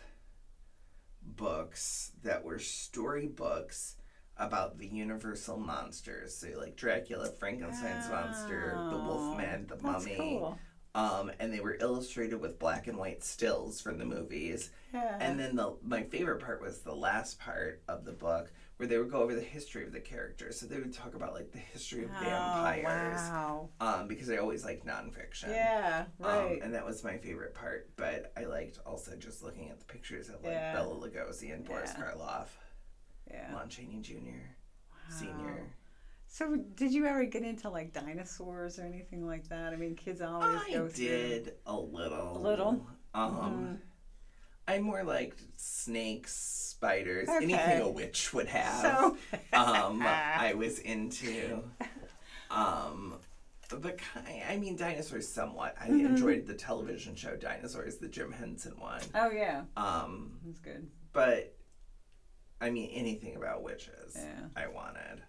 books 1.24 2.12
that 2.24 2.44
were 2.44 2.60
story 2.60 3.28
books 3.28 3.96
about 4.38 4.78
the 4.78 4.88
universal 4.88 5.58
monsters. 5.58 6.36
So 6.36 6.48
like 6.58 6.76
Dracula, 6.76 7.30
Frankenstein's 7.40 8.10
monster, 8.10 8.74
the 8.92 8.98
Wow. 8.98 9.08
Wolfman, 9.08 9.68
the 9.68 9.76
That's 9.76 9.84
Mummy. 9.84 10.16
cool. 10.18 10.60
Um, 10.94 11.32
and 11.40 11.54
they 11.54 11.62
were 11.62 11.78
illustrated 11.80 12.42
with 12.42 12.60
black 12.60 12.88
and 12.88 12.98
white 12.98 13.24
stills 13.24 13.80
from 13.80 13.98
the 13.98 14.04
movies. 14.06 14.72
Yeah. 14.94 15.18
And 15.22 15.40
then 15.40 15.56
the 15.56 15.78
my 15.84 16.04
favorite 16.04 16.42
part 16.42 16.62
was 16.62 16.80
the 16.80 16.94
last 16.94 17.40
part 17.40 17.82
of 17.88 18.04
the 18.04 18.12
book 18.12 18.52
where 18.76 18.88
they 18.88 18.98
would 18.98 19.12
go 19.12 19.22
over 19.22 19.34
the 19.36 19.40
history 19.42 19.86
of 19.86 19.94
the 19.94 20.02
characters. 20.02 20.60
So 20.60 20.66
they 20.66 20.80
would 20.80 20.92
talk 20.94 21.14
about 21.16 21.34
like 21.34 21.52
the 21.54 21.60
history 21.60 22.04
of 22.04 22.10
Oh, 22.20 22.24
vampires. 22.24 23.20
Wow. 23.30 23.70
Um, 23.80 24.08
because 24.10 24.30
I 24.30 24.38
always 24.38 24.66
like 24.66 24.84
nonfiction. 24.84 25.50
Yeah. 25.50 26.06
Right. 26.20 26.54
Um, 26.58 26.60
and 26.64 26.74
that 26.74 26.86
was 26.86 27.04
my 27.06 27.18
favorite 27.18 27.54
part. 27.54 27.90
But 27.96 28.34
I 28.36 28.44
liked 28.46 28.80
also 28.86 29.16
just 29.16 29.44
looking 29.44 29.70
at 29.70 29.80
the 29.80 29.86
pictures 29.86 30.28
of 30.28 30.44
like 30.44 30.54
Yeah. 30.54 30.74
Bela 30.74 30.96
Lugosi 30.96 31.54
and 31.54 31.64
Boris 31.64 31.94
Yeah. 31.98 32.04
Karloff, 32.04 32.48
yeah. 33.30 33.54
Lon 33.54 33.70
Chaney 33.70 34.00
Jr., 34.02 34.14
Wow. 34.16 34.98
Senior. 35.10 35.76
So, 36.28 36.56
did 36.76 36.94
you 36.94 37.06
ever 37.06 37.26
get 37.26 37.44
into 37.44 37.70
like 37.70 37.92
dinosaurs 37.94 38.80
or 38.80 38.84
anything 38.84 39.26
like 39.28 39.50
that? 39.50 39.74
I 39.74 39.76
mean, 39.76 39.96
kids 39.96 40.22
always 40.22 40.62
I 40.62 40.72
go 40.72 40.88
through. 40.88 41.06
did 41.06 41.54
a 41.66 41.76
little. 41.76 42.38
A 42.38 42.40
little? 42.40 42.88
Um, 43.14 43.34
Mhm. 43.36 43.78
I 44.68 44.80
more 44.80 45.04
liked 45.04 45.42
snakes, 45.58 46.34
spiders, 46.34 47.28
Okay. 47.28 47.44
anything 47.44 47.82
a 47.82 47.90
witch 47.90 48.32
would 48.34 48.48
have. 48.48 48.82
So. 48.82 49.18
um, 49.54 50.02
I 50.04 50.54
was 50.56 50.80
into. 50.80 51.64
Um, 52.50 53.16
but 53.70 53.98
ki- 53.98 54.42
I 54.48 54.58
mean, 54.58 54.76
dinosaurs 54.78 55.28
somewhat. 55.28 55.76
I 55.80 55.88
Mhm. 55.90 56.06
enjoyed 56.06 56.46
the 56.46 56.54
television 56.54 57.16
show 57.16 57.36
Dinosaurs, 57.36 57.98
the 57.98 58.08
Jim 58.08 58.32
Henson 58.32 58.78
one. 58.80 59.02
oh 59.16 59.32
yeah, 59.32 59.64
Um, 59.78 60.40
that's 60.46 60.60
good. 60.60 60.90
but 61.14 61.56
I 62.62 62.70
mean, 62.70 62.92
anything 62.92 63.36
about 63.36 63.64
witches, 63.64 64.16
Yeah. 64.16 64.46
I 64.56 64.68
wanted. 64.68 65.24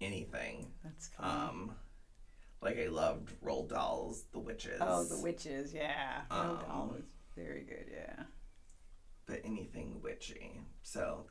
Anything. 0.00 0.70
That's 0.84 1.08
fun. 1.08 1.48
Um, 1.48 1.72
like 2.62 2.78
I 2.78 2.86
loved 2.86 3.32
Roald 3.42 3.68
Dahl's 3.70 4.24
The 4.32 4.38
Witches. 4.38 4.78
oh, 4.80 5.04
the 5.04 5.18
witches. 5.20 5.74
Yeah. 5.74 6.22
Um, 6.30 6.58
Dahl 6.60 6.90
was 6.94 7.04
very 7.36 7.62
good. 7.64 7.86
Yeah. 7.92 8.24
But 9.26 9.40
anything 9.44 10.00
witchy. 10.02 10.60
So 10.82 11.26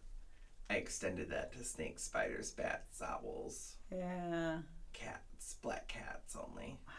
I 0.70 0.76
extended 0.76 1.30
that 1.32 1.54
to 1.54 1.64
snakes, 1.64 2.04
spiders, 2.04 2.52
bats, 2.52 3.02
owls, 3.02 3.78
Yeah. 3.90 4.60
cats, 4.94 5.56
black 5.62 5.88
cats 5.88 6.36
only. 6.36 6.78
Wow. 6.86 6.94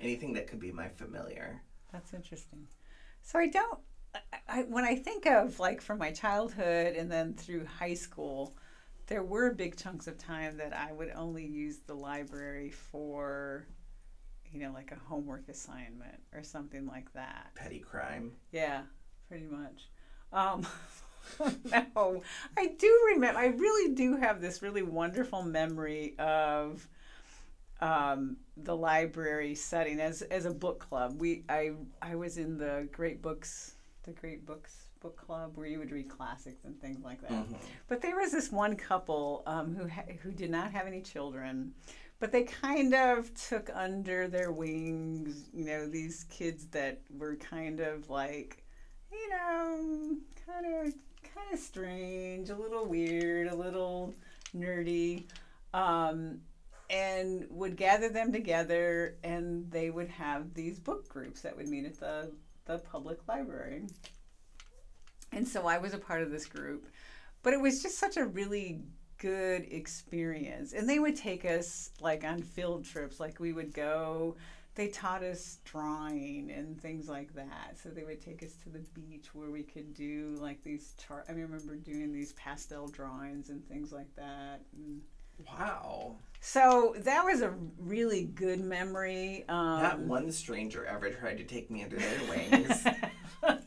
Anything 0.00 0.32
that 0.34 0.46
could 0.46 0.60
be 0.60 0.72
my 0.72 0.88
familiar. 0.88 1.62
That's 1.92 2.14
interesting. 2.14 2.66
So 3.22 3.38
I 3.38 3.48
don't. 3.48 3.80
I, 4.48 4.62
when 4.62 4.84
I 4.84 4.96
think 4.96 5.26
of 5.26 5.58
like 5.58 5.80
from 5.80 5.98
my 5.98 6.12
childhood 6.12 6.94
and 6.96 7.10
then 7.10 7.34
through 7.34 7.66
high 7.66 7.94
school, 7.94 8.56
there 9.06 9.22
were 9.22 9.52
big 9.52 9.76
chunks 9.76 10.06
of 10.06 10.18
time 10.18 10.56
that 10.56 10.72
I 10.72 10.92
would 10.92 11.12
only 11.14 11.46
use 11.46 11.78
the 11.86 11.94
library 11.94 12.70
for, 12.70 13.66
you 14.52 14.60
know, 14.60 14.72
like 14.72 14.92
a 14.92 14.96
homework 15.08 15.48
assignment 15.48 16.20
or 16.34 16.42
something 16.42 16.86
like 16.86 17.12
that. 17.14 17.50
Petty 17.54 17.80
crime. 17.80 18.32
Yeah, 18.52 18.82
pretty 19.28 19.46
much. 19.46 19.88
Um, 20.32 20.66
no, 21.64 22.22
I 22.56 22.66
do 22.78 23.02
remember. 23.14 23.38
I 23.38 23.46
really 23.46 23.94
do 23.94 24.16
have 24.16 24.40
this 24.40 24.62
really 24.62 24.82
wonderful 24.82 25.42
memory 25.42 26.14
of 26.18 26.86
um, 27.80 28.36
the 28.56 28.74
library 28.74 29.54
setting 29.54 30.00
as 30.00 30.22
as 30.22 30.46
a 30.46 30.50
book 30.50 30.80
club. 30.80 31.20
We 31.20 31.44
I 31.48 31.72
I 32.02 32.16
was 32.16 32.38
in 32.38 32.58
the 32.58 32.88
Great 32.92 33.22
Books 33.22 33.75
the 34.06 34.12
Great 34.12 34.46
Books 34.46 34.88
book 35.00 35.16
club 35.16 35.56
where 35.56 35.66
you 35.66 35.78
would 35.78 35.90
read 35.90 36.08
classics 36.08 36.64
and 36.64 36.80
things 36.80 37.04
like 37.04 37.20
that. 37.20 37.30
Mhm. 37.30 37.56
But 37.88 38.00
there 38.00 38.16
was 38.16 38.32
this 38.32 38.50
one 38.50 38.76
couple 38.76 39.42
um, 39.46 39.74
who 39.74 39.86
ha- 39.86 40.10
who 40.22 40.32
did 40.32 40.50
not 40.50 40.72
have 40.72 40.86
any 40.86 41.02
children, 41.02 41.74
but 42.18 42.32
they 42.32 42.44
kind 42.44 42.94
of 42.94 43.32
took 43.34 43.68
under 43.74 44.26
their 44.26 44.50
wings, 44.52 45.50
you 45.52 45.64
know, 45.66 45.86
these 45.86 46.24
kids 46.30 46.66
that 46.68 47.02
were 47.10 47.36
kind 47.36 47.80
of 47.80 48.08
like, 48.08 48.64
you 49.12 49.28
know, 49.28 50.16
kind 50.46 50.66
of 50.66 50.94
kind 51.22 51.52
of 51.52 51.58
strange, 51.58 52.48
a 52.48 52.56
little 52.56 52.86
weird, 52.86 53.48
a 53.48 53.54
little 53.54 54.14
nerdy. 54.54 55.24
Um, 55.74 56.40
and 56.88 57.46
would 57.50 57.76
gather 57.76 58.08
them 58.08 58.32
together 58.32 59.16
and 59.24 59.68
they 59.72 59.90
would 59.90 60.08
have 60.08 60.54
these 60.54 60.78
book 60.78 61.08
groups 61.08 61.40
that 61.40 61.56
would 61.56 61.68
meet 61.68 61.84
at 61.84 61.98
the, 61.98 62.30
the 62.66 62.78
public 62.78 63.26
library. 63.28 63.84
And 65.32 65.46
so 65.46 65.66
I 65.66 65.78
was 65.78 65.94
a 65.94 65.98
part 65.98 66.22
of 66.22 66.30
this 66.30 66.46
group. 66.46 66.86
But 67.42 67.52
it 67.52 67.60
was 67.60 67.82
just 67.82 67.98
such 67.98 68.16
a 68.16 68.24
really 68.24 68.82
good 69.18 69.66
experience. 69.70 70.72
And 70.72 70.88
they 70.88 70.98
would 70.98 71.16
take 71.16 71.44
us 71.44 71.90
like 72.00 72.24
on 72.24 72.42
field 72.42 72.84
trips. 72.84 73.20
Like 73.20 73.40
we 73.40 73.52
would 73.52 73.72
go, 73.72 74.36
they 74.74 74.88
taught 74.88 75.22
us 75.22 75.58
drawing 75.64 76.50
and 76.50 76.80
things 76.80 77.08
like 77.08 77.34
that. 77.34 77.78
So 77.82 77.88
they 77.88 78.04
would 78.04 78.20
take 78.20 78.42
us 78.42 78.52
to 78.64 78.68
the 78.68 78.84
beach 78.94 79.34
where 79.34 79.50
we 79.50 79.62
could 79.62 79.94
do 79.94 80.36
like 80.40 80.62
these. 80.62 80.94
I 81.10 81.32
remember 81.32 81.76
doing 81.76 82.12
these 82.12 82.32
pastel 82.34 82.88
drawings 82.88 83.48
and 83.48 83.66
things 83.68 83.92
like 83.92 84.14
that. 84.16 84.62
And 84.76 85.00
Wow. 85.44 86.16
So 86.46 86.94
that 87.00 87.24
was 87.24 87.42
a 87.42 87.52
really 87.80 88.22
good 88.22 88.60
memory. 88.60 89.44
Um, 89.48 89.82
Not 89.82 89.98
one 89.98 90.30
stranger 90.30 90.84
ever 90.86 91.10
tried 91.10 91.38
to 91.38 91.44
take 91.44 91.72
me 91.72 91.82
under 91.82 91.96
their 91.96 92.20
wings. 92.30 92.84
but 93.42 93.60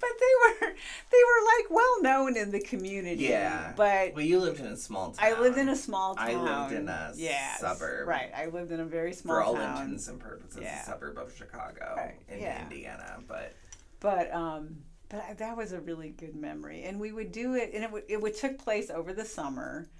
they 0.00 0.34
were 0.42 0.54
they 0.60 1.22
were 1.22 1.44
like 1.44 1.70
well 1.70 2.00
known 2.00 2.38
in 2.38 2.50
the 2.52 2.60
community. 2.60 3.24
Yeah. 3.24 3.74
But 3.76 4.14
well, 4.14 4.24
you 4.24 4.40
lived 4.40 4.60
in 4.60 4.66
a 4.66 4.76
small 4.78 5.10
town. 5.12 5.34
I 5.34 5.38
lived 5.38 5.58
in 5.58 5.68
a 5.68 5.76
small 5.76 6.14
town. 6.14 6.30
I 6.30 6.62
lived 6.62 6.72
in 6.72 6.88
a 6.88 7.12
Yes, 7.16 7.60
suburb. 7.60 8.08
Right. 8.08 8.30
I 8.34 8.46
lived 8.46 8.72
in 8.72 8.80
a 8.80 8.86
very 8.86 9.12
small 9.12 9.36
For 9.36 9.42
all 9.42 9.54
town. 9.54 9.82
intents 9.82 10.08
and 10.08 10.18
purposes, 10.18 10.60
Yeah. 10.62 10.80
a 10.80 10.86
suburb 10.86 11.18
of 11.18 11.36
Chicago 11.36 11.94
Right, 11.98 12.14
in 12.30 12.40
yeah. 12.40 12.62
Indiana. 12.62 13.18
But 13.28 13.52
But 14.00 14.32
um 14.32 14.78
but 15.10 15.22
I- 15.28 15.34
that 15.34 15.54
was 15.54 15.72
a 15.72 15.80
really 15.80 16.08
good 16.08 16.34
memory. 16.34 16.84
And 16.84 16.98
we 16.98 17.12
would 17.12 17.30
do 17.30 17.56
it 17.56 17.72
and 17.74 17.84
it 17.84 17.92
would 17.92 18.04
it 18.08 18.22
would 18.22 18.34
took 18.36 18.56
place 18.56 18.88
over 18.88 19.12
the 19.12 19.26
summer. 19.26 19.90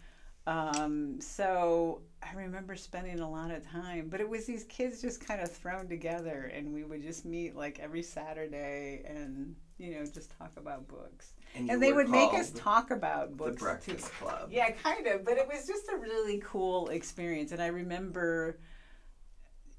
Um, 0.46 1.20
so 1.20 2.02
I 2.22 2.34
remember 2.36 2.76
spending 2.76 3.20
a 3.20 3.28
lot 3.28 3.50
of 3.50 3.66
time, 3.66 4.08
but 4.08 4.20
it 4.20 4.28
was 4.28 4.46
these 4.46 4.64
kids 4.64 5.00
just 5.02 5.26
kind 5.26 5.40
of 5.40 5.50
thrown 5.50 5.88
together, 5.88 6.52
and 6.54 6.72
we 6.72 6.84
would 6.84 7.02
just 7.02 7.24
meet 7.24 7.56
like 7.56 7.78
every 7.80 8.02
Saturday 8.02 9.02
and 9.06 9.56
you 9.78 9.94
know 9.94 10.04
just 10.06 10.36
talk 10.38 10.52
about 10.56 10.86
books. 10.88 11.34
And, 11.54 11.70
And 11.70 11.82
they 11.82 11.92
would 11.92 12.08
make 12.08 12.32
us 12.32 12.50
talk 12.50 12.90
about 12.90 13.30
the 13.30 13.36
books 13.36 13.56
too. 13.60 13.64
Breakfast 13.64 14.12
Club. 14.14 14.50
Yeah, 14.52 14.70
kind 14.70 15.06
of, 15.06 15.24
but 15.24 15.36
it 15.36 15.48
was 15.48 15.66
just 15.66 15.88
a 15.88 15.96
really 15.96 16.40
cool 16.44 16.88
experience, 16.88 17.52
and 17.52 17.60
I 17.62 17.68
remember. 17.68 18.58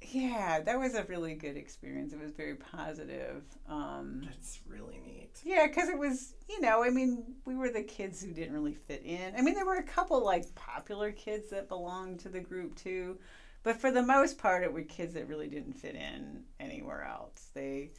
Yeah, 0.01 0.62
that 0.62 0.79
was 0.79 0.93
a 0.93 1.03
really 1.05 1.33
good 1.33 1.57
experience. 1.57 2.13
It 2.13 2.19
was 2.19 2.31
very 2.31 2.55
positive. 2.55 3.43
Um, 3.67 4.21
That's 4.25 4.60
really 4.67 4.99
neat. 5.05 5.31
yeah, 5.43 5.65
because 5.67 5.89
it 5.89 5.97
was, 5.97 6.36
you 6.47 6.62
know, 6.62 6.83
I 6.83 6.89
mean, 6.91 7.36
we 7.45 7.55
were 7.55 7.69
the 7.71 7.83
kids 7.83 8.21
who 8.21 8.31
didn't 8.31 8.53
really 8.53 8.73
fit 8.75 9.01
in. 9.03 9.36
I 9.36 9.41
mean, 9.41 9.55
there 9.55 9.65
were 9.65 9.77
a 9.77 9.83
couple 9.83 10.23
like 10.23 10.53
popular 10.55 11.12
kids 11.12 11.49
that 11.49 11.67
belonged 11.67 12.19
to 12.21 12.29
the 12.29 12.39
group 12.39 12.75
too, 12.75 13.17
but 13.63 13.77
for 13.81 13.91
the 13.91 14.03
most 14.03 14.38
part, 14.38 14.63
it 14.63 14.71
were 14.71 14.83
kids 14.83 15.13
that 15.15 15.27
really 15.27 15.47
didn't 15.47 15.73
fit 15.73 15.95
in 15.95 16.43
anywhere 16.60 17.03
else. 17.03 17.49
They 17.53 17.91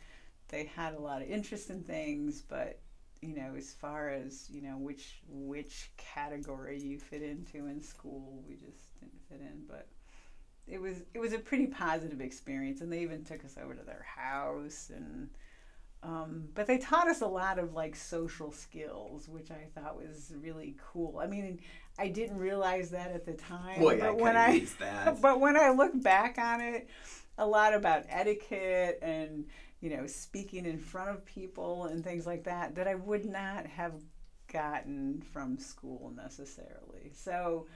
they 0.48 0.64
had 0.64 0.94
a 0.94 1.00
lot 1.00 1.20
of 1.22 1.28
interest 1.28 1.68
in 1.70 1.82
things, 1.82 2.42
but 2.42 2.80
you 3.20 3.34
know, 3.34 3.54
as 3.56 3.72
far 3.72 4.08
as 4.10 4.48
you 4.50 4.62
know, 4.62 4.78
which 4.78 5.20
which 5.28 5.90
category 5.96 6.78
you 6.80 6.98
fit 6.98 7.22
into 7.22 7.66
in 7.66 7.82
school, 7.82 8.42
we 8.48 8.54
just 8.54 8.98
didn't 9.00 9.20
fit 9.28 9.40
in. 9.40 9.64
But 9.66 9.88
it 10.70 10.80
was 10.80 11.02
it 11.14 11.18
was 11.18 11.32
a 11.32 11.38
pretty 11.38 11.66
positive 11.66 12.20
experience, 12.20 12.80
and 12.80 12.92
they 12.92 13.00
even 13.00 13.24
took 13.24 13.44
us 13.44 13.56
over 13.62 13.74
to 13.74 13.84
their 13.84 14.06
house 14.16 14.90
and. 14.94 15.30
Um, 16.00 16.44
but 16.54 16.68
they 16.68 16.78
taught 16.78 17.08
us 17.08 17.22
a 17.22 17.26
lot 17.26 17.58
of 17.58 17.72
like 17.72 17.96
social 17.96 18.52
skills, 18.52 19.28
which 19.28 19.50
I 19.50 19.66
thought 19.74 19.96
was 19.96 20.32
really 20.40 20.76
cool. 20.92 21.18
I 21.18 21.26
mean, 21.26 21.58
I 21.98 22.06
didn't 22.06 22.38
realize 22.38 22.90
that 22.90 23.10
at 23.10 23.26
the 23.26 23.32
time, 23.32 23.80
Boy, 23.80 23.96
I 23.96 23.98
but 23.98 24.10
could 24.12 24.20
when 24.20 24.36
I 24.36 24.64
but 25.20 25.40
when 25.40 25.56
I 25.56 25.70
look 25.70 26.00
back 26.00 26.38
on 26.38 26.60
it, 26.60 26.88
a 27.36 27.44
lot 27.44 27.74
about 27.74 28.04
etiquette 28.08 29.00
and 29.02 29.46
you 29.80 29.90
know 29.90 30.06
speaking 30.06 30.66
in 30.66 30.78
front 30.78 31.10
of 31.10 31.24
people 31.24 31.86
and 31.86 32.04
things 32.04 32.26
like 32.26 32.44
that 32.44 32.76
that 32.76 32.86
I 32.86 32.94
would 32.94 33.24
not 33.24 33.66
have 33.66 33.94
gotten 34.52 35.22
from 35.32 35.58
school 35.58 36.12
necessarily. 36.16 37.10
So 37.12 37.66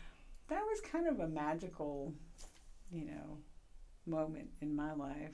that 0.48 0.62
was 0.62 0.80
kind 0.80 1.06
of 1.06 1.20
a 1.20 1.28
magical, 1.28 2.12
you 2.92 3.06
know, 3.06 3.38
moment 4.06 4.48
in 4.60 4.74
my 4.76 4.92
life. 4.92 5.32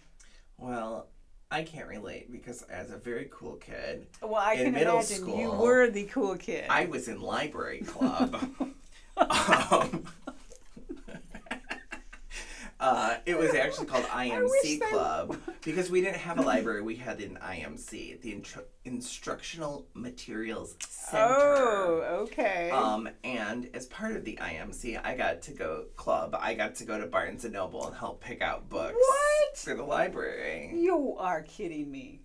Well, 0.57 1.09
I 1.51 1.63
can't 1.63 1.89
relate 1.89 2.31
because 2.31 2.63
as 2.63 2.91
a 2.91 2.97
very 2.97 3.29
cool 3.33 3.57
kid, 3.57 4.07
Well, 4.23 4.35
I 4.37 4.55
In 4.55 4.65
can 4.65 4.73
middle 4.75 4.97
imagine 4.97 5.27
you 5.29 5.47
school, 5.49 5.57
were 5.63 5.89
the 5.91 6.05
cool 6.05 6.37
kid. 6.37 6.67
I 6.69 6.87
was 6.87 7.09
in 7.09 7.21
library 7.21 7.81
club. 7.81 8.39
um, 9.19 10.05
uh, 12.81 13.17
it 13.27 13.37
was 13.37 13.55
actually 13.55 13.87
called 13.87 14.05
IMC 14.07 14.81
Club 14.91 15.37
because 15.65 15.91
we 15.91 16.01
didn't 16.01 16.19
have 16.19 16.39
a 16.39 16.43
library. 16.43 16.83
We 16.83 16.97
had 16.97 17.21
an 17.21 17.39
IMC, 17.43 18.21
the 18.21 18.33
Intru- 18.33 18.65
Instructional 18.85 19.87
Materials 19.95 20.77
Center. 20.89 21.25
oh, 21.29 22.03
okay. 22.25 22.71
Um, 22.71 23.09
and 23.25 23.69
as 23.75 23.87
part 23.87 24.15
of 24.17 24.25
the 24.25 24.39
IMC, 24.41 25.01
I 25.05 25.15
got 25.17 25.43
to 25.43 25.53
go 25.53 25.87
club. 25.97 26.37
I 26.39 26.55
got 26.55 26.77
to 26.77 26.85
go 26.85 26.99
to 27.01 27.07
Barnes 27.07 27.45
and 27.45 27.55
Noble 27.55 27.87
and 27.87 27.97
help 27.97 28.21
pick 28.23 28.43
out 28.43 28.69
books 28.69 28.95
What? 28.97 29.57
for 29.59 29.75
the 29.75 29.83
library. 29.85 30.71
you 30.75 31.17
are 31.19 31.43
kidding 31.43 31.91
me. 31.91 32.21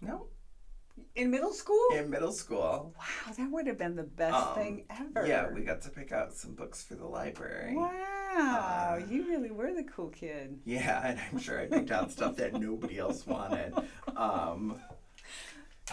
No, 0.00 0.26
In 1.14 1.30
middle 1.30 1.52
school? 1.52 1.86
in 1.94 2.08
middle 2.10 2.32
school. 2.32 2.94
Wow, 2.98 3.32
that 3.36 3.50
would 3.50 3.66
have 3.66 3.78
been 3.78 3.96
the 3.96 4.02
best 4.04 4.34
Um, 4.34 4.54
thing 4.54 4.84
ever. 4.90 5.26
Yeah, 5.26 5.48
we 5.52 5.62
got 5.62 5.82
to 5.82 5.90
pick 5.90 6.12
out 6.12 6.32
some 6.34 6.54
books 6.54 6.82
for 6.84 6.94
the 6.94 7.06
library. 7.06 7.74
Wow, 7.76 7.88
Uh, 8.36 9.00
you 9.10 9.26
really 9.28 9.50
were 9.50 9.72
the 9.74 9.84
cool 9.84 10.08
kid. 10.10 10.60
Yeah, 10.64 11.00
and 11.06 11.18
I'm 11.32 11.38
sure 11.38 11.60
I 11.60 11.66
picked 11.66 11.90
out 11.90 12.10
stuff 12.12 12.36
that 12.36 12.54
nobody 12.60 12.98
else 12.98 13.26
wanted. 13.26 13.74
Um, 14.16 14.76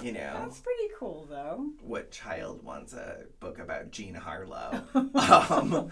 you 0.03 0.11
know, 0.11 0.33
That's 0.43 0.59
pretty 0.59 0.89
cool, 0.99 1.25
though. 1.29 1.69
what 1.81 2.11
child 2.11 2.61
wants 2.63 2.93
a 2.93 3.23
book 3.39 3.59
about 3.59 3.91
Jean 3.91 4.13
Harlow? 4.13 4.81
Um, 5.15 5.89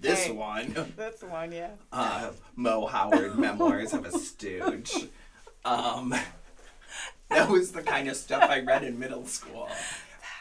this 0.00 0.24
Hey. 0.26 0.32
one, 0.32 0.74
That's 0.96 1.20
the 1.20 1.26
one, 1.26 1.52
yeah. 1.52 1.70
uh, 1.92 2.30
Moe 2.56 2.86
Howard 2.86 3.38
Memoirs 3.38 3.92
of 3.94 4.04
a 4.04 4.10
Stooge. 4.18 4.92
Um, 5.64 6.12
that 7.34 7.48
was 7.48 7.72
the 7.72 7.82
kind 7.82 8.08
of 8.08 8.16
stuff 8.16 8.42
I 8.48 8.60
read 8.60 8.84
in 8.84 8.98
middle 8.98 9.26
school. 9.26 9.68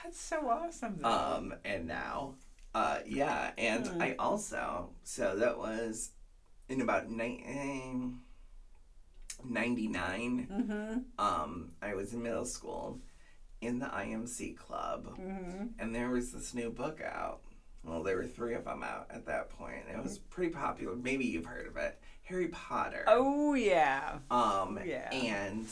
That's 0.03 0.19
so 0.19 0.47
awesome, 0.49 0.97
though. 0.99 1.07
Um, 1.09 1.53
and 1.63 1.87
now, 1.87 2.35
uh, 2.73 2.99
yeah, 3.05 3.51
and 3.57 3.87
Hmm. 3.87 4.01
I 4.01 4.15
also, 4.17 4.89
so 5.03 5.35
that 5.37 5.57
was 5.57 6.11
in 6.69 6.81
about 6.81 7.09
ni- 7.09 7.43
eh, 7.45 8.07
99. 9.43 10.47
mm-hmm. 10.51 10.99
Um, 11.23 11.71
I 11.81 11.93
was 11.95 12.13
in 12.13 12.21
middle 12.23 12.45
school 12.45 12.99
in 13.61 13.79
the 13.79 13.85
IMC 13.87 14.57
club, 14.57 15.05
Mm-hmm. 15.19 15.65
and 15.79 15.93
there 15.95 16.09
was 16.09 16.31
this 16.31 16.53
new 16.53 16.69
book 16.71 17.01
out. 17.01 17.41
Well, 17.83 18.03
there 18.03 18.15
were 18.17 18.25
three 18.27 18.53
of 18.53 18.65
them 18.65 18.83
out 18.83 19.07
at 19.09 19.25
that 19.25 19.49
point. 19.49 19.85
It 19.91 20.01
was 20.03 20.19
pretty 20.19 20.51
popular. 20.53 20.95
Maybe 20.95 21.25
you've 21.25 21.45
heard 21.47 21.65
of 21.67 21.77
it. 21.77 21.99
Harry 22.23 22.47
Potter. 22.49 23.03
Oh, 23.07 23.55
yeah. 23.55 24.19
Um, 24.29 24.79
yeah. 24.85 25.09
and 25.11 25.65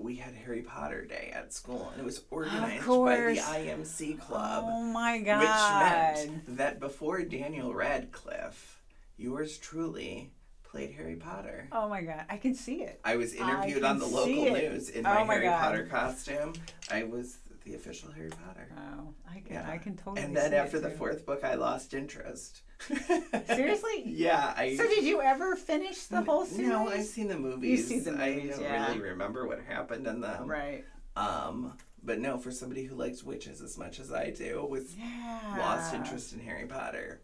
we 0.00 0.16
had 0.16 0.34
Harry 0.34 0.62
Potter 0.62 1.04
Day 1.04 1.30
at 1.34 1.52
school, 1.52 1.90
and 1.92 2.00
it 2.00 2.04
was 2.04 2.22
organized 2.30 2.86
by 2.86 3.16
the. 3.16 3.36
IMC 3.36 4.18
oh 4.20 4.24
club. 4.24 4.64
Oh, 4.66 4.82
my 4.82 5.18
Which 5.40 6.28
meant 6.28 6.56
that 6.56 6.80
before 6.80 7.22
Daniel 7.22 7.74
Radcliffe, 7.74 8.80
yours 9.16 9.58
truly 9.58 10.32
played 10.62 10.92
Harry 10.92 11.16
Potter. 11.16 11.68
Oh, 11.72 11.88
my 11.88 12.00
God. 12.02 12.24
I 12.30 12.38
can 12.38 12.54
see 12.54 12.82
it. 12.82 13.00
I 13.04 13.16
was 13.16 13.34
interviewed 13.34 13.82
can 13.82 13.84
on 13.84 13.98
the 13.98 14.06
local 14.06 14.32
news 14.32 14.88
in 14.88 15.04
Oh 15.04 15.14
my, 15.14 15.24
my 15.24 15.34
Harry 15.34 15.46
God. 15.46 15.60
Potter 15.60 15.86
costume. 15.90 16.54
I 16.90 17.02
was 17.04 17.38
the 17.70 17.76
official 17.76 18.10
Harry 18.12 18.30
Potter. 18.30 18.68
Oh, 18.76 19.14
I 19.30 19.40
can, 19.40 19.54
Yeah. 19.54 19.68
I 19.70 19.78
can 19.78 19.96
totally 19.96 20.22
and 20.22 20.36
then 20.36 20.50
see 20.50 20.56
after 20.56 20.80
the 20.80 20.90
fourth 20.90 21.24
book, 21.24 21.44
I 21.44 21.54
lost 21.54 21.94
interest. 21.94 22.62
Seriously? 23.46 24.02
yeah, 24.06 24.54
I. 24.56 24.76
So, 24.76 24.84
did 24.88 25.04
you 25.04 25.20
ever 25.20 25.54
finish 25.56 26.04
the 26.04 26.22
whole 26.22 26.44
series? 26.46 26.68
No, 26.68 26.88
I've 26.88 27.04
seen 27.04 27.28
the 27.28 27.38
movies. 27.38 27.86
seen 27.86 28.02
the 28.04 28.12
movies, 28.12 28.54
I 28.54 28.56
don't 28.56 28.62
yeah. 28.62 28.88
really 28.88 29.00
remember 29.00 29.46
what 29.46 29.60
happened 29.60 30.06
in 30.06 30.20
them. 30.20 30.46
Right. 30.48 30.84
Um, 31.16 31.76
but 32.02 32.18
no, 32.18 32.38
for 32.38 32.50
somebody 32.50 32.84
who 32.84 32.94
likes 32.96 33.22
witches 33.22 33.60
as 33.60 33.76
much 33.76 34.00
as 34.00 34.12
I 34.12 34.30
do, 34.30 34.64
was 34.64 34.96
Yeah. 34.96 35.56
lost 35.58 35.94
interest 35.94 36.32
in 36.32 36.40
Harry 36.40 36.66
Potter. 36.66 37.20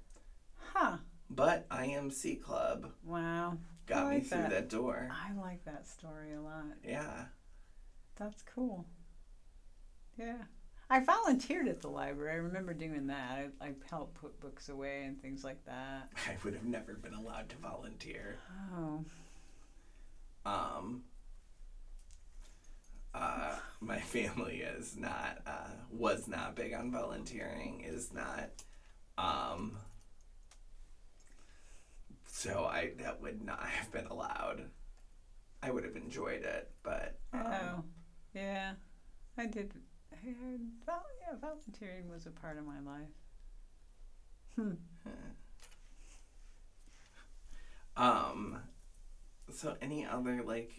Huh. 0.74 0.98
But 1.30 1.68
IMC 1.70 2.40
Club 2.42 2.92
Wow. 3.04 3.56
got 3.87 4.06
I 4.06 4.16
me 4.16 4.20
through 4.20 4.42
that. 4.42 4.50
that 4.50 4.68
door. 4.68 5.09
I 5.11 5.32
like 5.32 5.64
that 5.64 5.88
story 5.88 6.35
a 6.35 6.40
lot. 6.40 6.64
Yeah. 6.87 7.24
That's 8.16 8.42
cool. 8.54 8.85
Yeah. 10.18 10.37
I 10.88 11.00
volunteered 11.00 11.66
at 11.66 11.81
the 11.81 11.88
library. 11.88 12.35
I 12.35 12.37
remember 12.37 12.72
doing 12.72 13.09
that. 13.09 13.50
I, 13.61 13.66
I 13.66 13.72
helped 13.90 14.14
put 14.14 14.38
books 14.40 14.68
away 14.68 15.05
and 15.05 15.20
things 15.20 15.42
like 15.42 15.64
that. 15.66 16.11
I 16.29 16.37
would 16.44 16.55
have 16.55 16.64
never 16.64 16.94
been 16.94 17.14
allowed 17.14 17.48
to 17.50 17.57
volunteer. 17.57 18.37
Oh. 18.76 19.05
Um, 20.44 21.02
uh, 23.12 23.57
my 23.81 23.98
family 24.00 24.59
is 24.59 24.96
not, 24.96 25.42
uh, 25.46 25.70
was 25.90 26.29
not 26.29 26.55
big 26.55 26.72
on 26.72 26.92
volunteering, 26.92 27.83
is 27.85 28.12
not, 28.12 28.50
um, 29.18 29.76
so 32.29 32.64
I, 32.64 32.92
that 33.00 33.20
would 33.20 33.44
not 33.44 33.64
have 33.64 33.90
been 33.90 34.07
allowed. 34.07 34.66
I 35.64 35.72
would 35.72 35.83
have 35.83 35.96
enjoyed 35.96 36.44
it, 36.44 36.70
but, 36.85 37.18
um, 37.33 37.42
oh. 37.44 37.85
Yeah. 38.35 38.74
I 39.38 39.46
did. 39.46 39.72
I 40.24 40.29
yeah, 41.20 41.37
volunteering 41.40 42.09
was 42.11 42.26
a 42.26 42.31
part 42.31 42.59
of 42.59 42.64
my 42.64 42.81
life. 42.81 43.09
Hmm. 44.55 44.72
Um, 47.96 48.59
so 49.50 49.76
any 49.81 50.05
other 50.05 50.42
like 50.42 50.72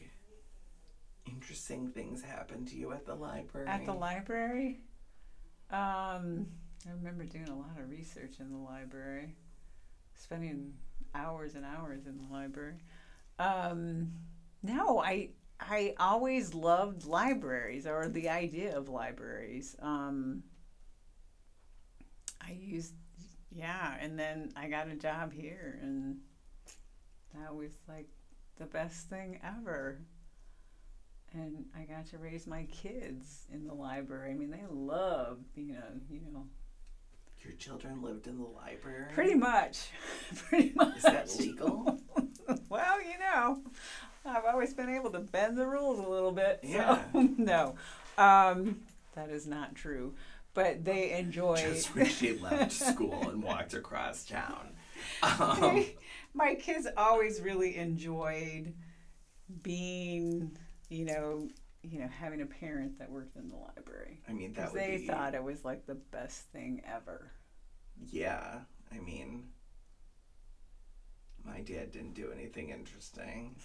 interesting 1.26 1.88
things 1.90 2.22
happened 2.22 2.68
to 2.70 2.76
you 2.76 2.92
at 2.92 3.06
the 3.06 3.16
library? 3.16 3.68
At 3.68 3.86
the 3.86 3.94
library? 3.94 4.80
Um, 5.72 6.48
I 6.88 6.92
remember 6.92 7.26
doing 7.26 7.50
a 7.50 7.56
lot 7.56 7.78
of 7.80 7.90
research 7.90 8.40
in 8.40 8.52
the 8.52 8.58
library, 8.58 9.36
spending 10.14 10.74
hours 11.14 11.56
and 11.56 11.66
hours 11.66 12.06
in 12.06 12.18
the 12.18 12.34
library. 12.34 12.78
Um, 13.40 14.12
no, 14.64 15.00
I 15.00 15.30
I 15.60 15.96
always 16.00 16.54
loved 16.54 17.06
libraries 17.06 17.88
or 17.88 18.08
the 18.08 18.30
idea 18.30 18.78
of 18.78 18.90
libraries. 18.90 19.76
Um, 19.82 20.44
I 22.42 22.52
used 22.52 22.94
yeah, 23.52 23.96
and 24.00 24.20
then 24.20 24.52
I 24.56 24.68
got 24.68 24.88
a 24.88 24.96
job 24.96 25.34
here, 25.34 25.80
and 25.82 26.18
that 27.34 27.56
was 27.56 27.72
like 27.88 28.08
the 28.58 28.66
best 28.66 29.10
thing 29.10 29.40
ever 29.44 30.00
and 31.34 31.66
I 31.76 31.84
got 31.84 32.08
to 32.08 32.18
raise 32.18 32.48
my 32.48 32.64
kids 32.66 33.46
in 33.54 33.66
the 33.66 33.74
library. 33.74 34.32
I 34.32 34.36
mean, 34.36 34.52
they 34.52 34.64
love 34.70 35.40
being 35.54 35.76
a 35.76 36.14
you 36.14 36.22
know 36.32 36.48
Your 37.44 37.54
children 37.54 38.02
lived 38.02 38.28
in 38.28 38.38
the 38.38 38.46
library? 38.46 39.12
Pretty 39.14 39.36
much. 39.36 39.90
Pretty 40.36 40.74
much. 40.76 40.98
Is 40.98 41.04
that 41.04 41.36
legal? 41.38 42.00
well, 42.70 43.02
you 43.02 43.20
know, 43.20 43.62
I've 44.28 44.46
always 44.46 44.74
been 44.74 44.90
able 44.90 45.12
to 45.12 45.20
bend 45.20 45.58
the 45.58 45.66
rules 45.66 46.00
a 46.00 46.08
little 46.08 46.32
bit. 46.32 46.60
So, 46.64 46.70
Yeah. 46.70 47.02
no, 47.14 47.76
um, 48.18 48.82
that 49.16 49.30
is 49.30 49.48
not 49.48 49.76
true. 49.76 50.14
But 50.54 50.84
they 50.84 51.12
enjoy. 51.12 51.58
Just 51.58 51.96
when 51.96 52.08
she 52.08 52.38
left 52.40 52.72
school 52.72 53.30
and 53.30 53.44
walked 53.44 53.74
across 53.74 54.26
town. 54.26 54.70
Um, 55.22 55.86
my 56.34 56.56
kids 56.56 56.88
always 56.98 57.40
really 57.40 57.78
enjoyed 57.78 58.74
being, 59.62 60.58
you 60.90 61.06
know, 61.06 61.48
you 61.84 62.00
know, 62.00 62.08
having 62.08 62.42
a 62.42 62.46
parent 62.48 62.98
that 63.00 63.12
worked 63.12 63.36
in 63.36 63.48
the 63.50 63.56
library. 63.56 64.22
I 64.28 64.34
mean, 64.34 64.54
that 64.54 64.74
they 64.74 64.98
be. 64.98 65.08
thought 65.08 65.36
it 65.36 65.44
was 65.44 65.64
like 65.64 65.86
the 65.86 65.96
best 65.96 66.42
thing 66.52 66.82
ever. 66.86 67.32
Yeah, 68.12 68.60
I 68.92 69.00
mean, 69.00 69.50
my 71.46 71.62
dad 71.62 71.92
didn't 71.92 72.14
do 72.14 72.32
anything 72.32 72.70
interesting. 72.70 73.56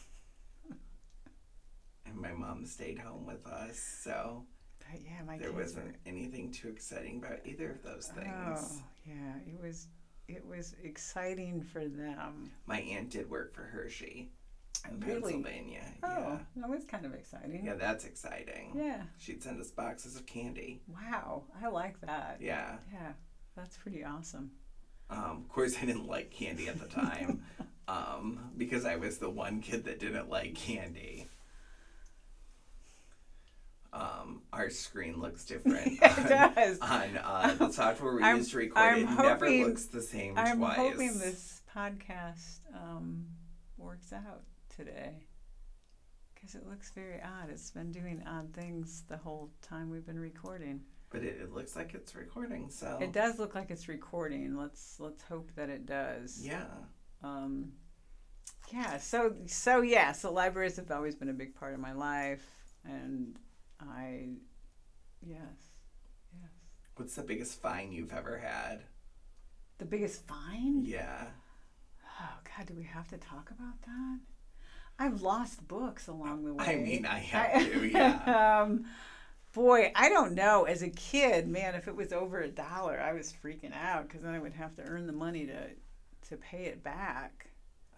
And 2.06 2.16
my 2.16 2.32
mom 2.32 2.66
stayed 2.66 2.98
home 2.98 3.26
with 3.26 3.46
us, 3.46 3.78
so 4.02 4.44
But 4.80 5.00
yeah, 5.02 5.22
my 5.26 5.38
there 5.38 5.52
wasn't 5.52 5.86
were. 5.86 5.94
anything 6.06 6.50
too 6.50 6.68
exciting 6.68 7.18
about 7.18 7.38
either 7.46 7.70
of 7.70 7.82
those 7.82 8.08
things. 8.08 8.28
Oh, 8.46 8.54
things. 8.54 8.82
yeah, 9.06 9.34
it 9.46 9.60
was 9.60 9.86
it 10.28 10.44
was 10.46 10.74
exciting 10.82 11.62
for 11.62 11.86
them. 11.86 12.50
My 12.66 12.80
aunt 12.80 13.10
did 13.10 13.28
work 13.30 13.54
for 13.54 13.62
Hershey 13.62 14.30
in 14.88 15.00
Really? 15.00 15.32
Pennsylvania. 15.32 15.84
Oh, 16.02 16.38
that 16.56 16.68
was 16.68 16.84
kind 16.84 17.04
of 17.06 17.12
exciting. 17.14 17.64
Yeah. 17.64 17.72
Yeah, 17.72 17.74
that's 17.76 18.04
exciting. 18.04 18.72
Yeah. 18.74 19.02
She'd 19.18 19.42
send 19.42 19.60
us 19.60 19.70
boxes 19.70 20.16
of 20.16 20.26
candy. 20.26 20.80
Wow, 20.88 21.44
I 21.62 21.68
like 21.68 22.00
that. 22.02 22.38
Yeah. 22.40 22.76
Yeah, 22.92 23.12
that's 23.56 23.76
pretty 23.76 24.04
awesome. 24.04 24.50
Um, 25.10 25.42
of 25.44 25.48
course, 25.48 25.76
I 25.80 25.84
didn't 25.86 26.06
like 26.06 26.30
candy 26.30 26.68
at 26.68 26.78
the 26.80 26.86
time 26.86 27.42
um, 27.88 28.50
because 28.56 28.84
I 28.86 28.96
was 28.96 29.18
the 29.18 29.28
one 29.30 29.60
kid 29.60 29.84
that 29.84 29.98
didn't 30.00 30.30
like 30.30 30.54
candy. 30.54 31.26
Um, 33.92 34.42
our 34.62 34.70
screen 34.70 35.20
looks 35.20 35.44
different 35.52 35.98
It 36.00 36.18
on, 36.18 36.28
does. 36.54 36.78
on 36.80 37.16
uh, 37.18 37.54
the 37.58 37.70
software 37.72 38.14
we 38.14 38.22
I'm- 38.22 38.38
use 38.38 38.50
to 38.50 38.58
record. 38.58 38.78
I'm 38.78 38.98
it 39.08 39.10
never 39.22 39.50
looks 39.50 39.86
the 39.86 40.02
same 40.02 40.34
twice. 40.34 40.48
I'm 40.52 40.60
hoping 40.60 41.18
this 41.18 41.62
podcast 41.74 42.60
um, 42.74 43.26
works 43.76 44.12
out 44.12 44.42
today 44.74 45.24
because 46.34 46.54
it 46.54 46.66
looks 46.68 46.90
very 46.90 47.20
odd. 47.22 47.50
It's 47.50 47.70
been 47.70 47.90
doing 47.92 48.22
odd 48.26 48.52
things 48.54 49.02
the 49.08 49.16
whole 49.16 49.50
time 49.62 49.90
we've 49.90 50.06
been 50.06 50.18
recording. 50.18 50.80
But 51.10 51.22
it, 51.24 51.38
it 51.42 51.52
looks 51.52 51.76
like 51.76 51.92
it's 51.94 52.14
recording, 52.14 52.70
so 52.70 52.98
It 53.00 53.12
does 53.12 53.38
look 53.38 53.54
like 53.54 53.70
it's 53.70 53.86
recording. 53.88 54.56
Let's 54.56 54.96
let's 54.98 55.22
hope 55.22 55.50
that 55.56 55.68
it 55.68 55.84
does. 55.86 56.40
yeah. 56.42 56.64
Um, 57.22 57.72
yeah. 58.72 58.96
So 58.98 59.34
so 59.46 59.82
yeah. 59.82 60.12
So 60.12 60.32
libraries 60.32 60.76
have 60.76 60.90
always 60.90 61.14
been 61.14 61.28
a 61.28 61.34
big 61.34 61.54
part 61.54 61.74
of 61.74 61.80
my 61.80 61.92
life, 61.92 62.44
and 62.84 63.36
I, 63.78 64.36
yes, 65.26 65.40
yes. 66.32 66.50
What's 66.96 67.14
the 67.14 67.22
biggest 67.22 67.60
fine 67.60 67.92
you've 67.92 68.12
ever 68.12 68.38
had? 68.38 68.82
The 69.78 69.84
biggest 69.84 70.26
fine? 70.26 70.82
Yeah. 70.84 71.26
Oh 72.20 72.34
God, 72.56 72.66
do 72.66 72.74
we 72.74 72.84
have 72.84 73.08
to 73.08 73.16
talk 73.16 73.50
about 73.50 73.80
that? 73.82 74.20
I've 74.98 75.22
lost 75.22 75.66
books 75.66 76.06
along 76.06 76.44
the 76.44 76.54
way. 76.54 76.64
I 76.64 76.76
mean, 76.76 77.06
I 77.06 77.18
have 77.18 77.72
to, 77.72 77.86
yeah. 77.88 78.60
um, 78.62 78.84
boy, 79.52 79.90
I 79.94 80.08
don't 80.08 80.34
know. 80.34 80.64
As 80.64 80.82
a 80.82 80.90
kid, 80.90 81.48
man, 81.48 81.74
if 81.74 81.88
it 81.88 81.96
was 81.96 82.12
over 82.12 82.40
a 82.40 82.48
dollar, 82.48 83.00
I 83.00 83.12
was 83.12 83.32
freaking 83.42 83.74
out 83.74 84.06
because 84.06 84.22
then 84.22 84.34
I 84.34 84.38
would 84.38 84.52
have 84.52 84.76
to 84.76 84.82
earn 84.82 85.06
the 85.06 85.12
money 85.12 85.46
to 85.46 85.70
to 86.28 86.36
pay 86.36 86.64
it 86.64 86.84
back. 86.84 87.48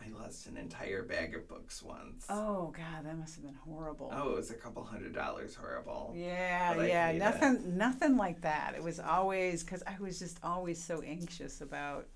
I 0.05 0.23
lost 0.23 0.47
an 0.47 0.57
entire 0.57 1.03
bag 1.03 1.35
of 1.35 1.49
books 1.49 1.83
once. 1.83 2.27
Oh 2.29 2.73
God, 2.77 3.05
that 3.05 3.17
must 3.17 3.37
have 3.37 3.45
been 3.45 3.55
horrible. 3.55 4.13
Oh, 4.15 4.31
it 4.31 4.37
was 4.37 4.51
a 4.51 4.55
couple 4.55 4.85
hundred 4.85 5.15
dollars 5.15 5.55
horrible. 5.55 6.13
Yeah, 6.17 6.83
yeah, 6.83 7.09
hate 7.09 7.17
it. 7.17 7.19
nothing, 7.19 7.79
nothing 7.79 8.17
like 8.17 8.43
that. 8.43 8.75
It 8.77 8.83
was 8.83 9.01
always 9.01 9.63
because 9.63 9.83
I 9.87 9.97
was 10.01 10.19
just 10.19 10.39
always 10.43 10.83
so 10.83 11.01
anxious 11.03 11.61
about, 11.61 12.07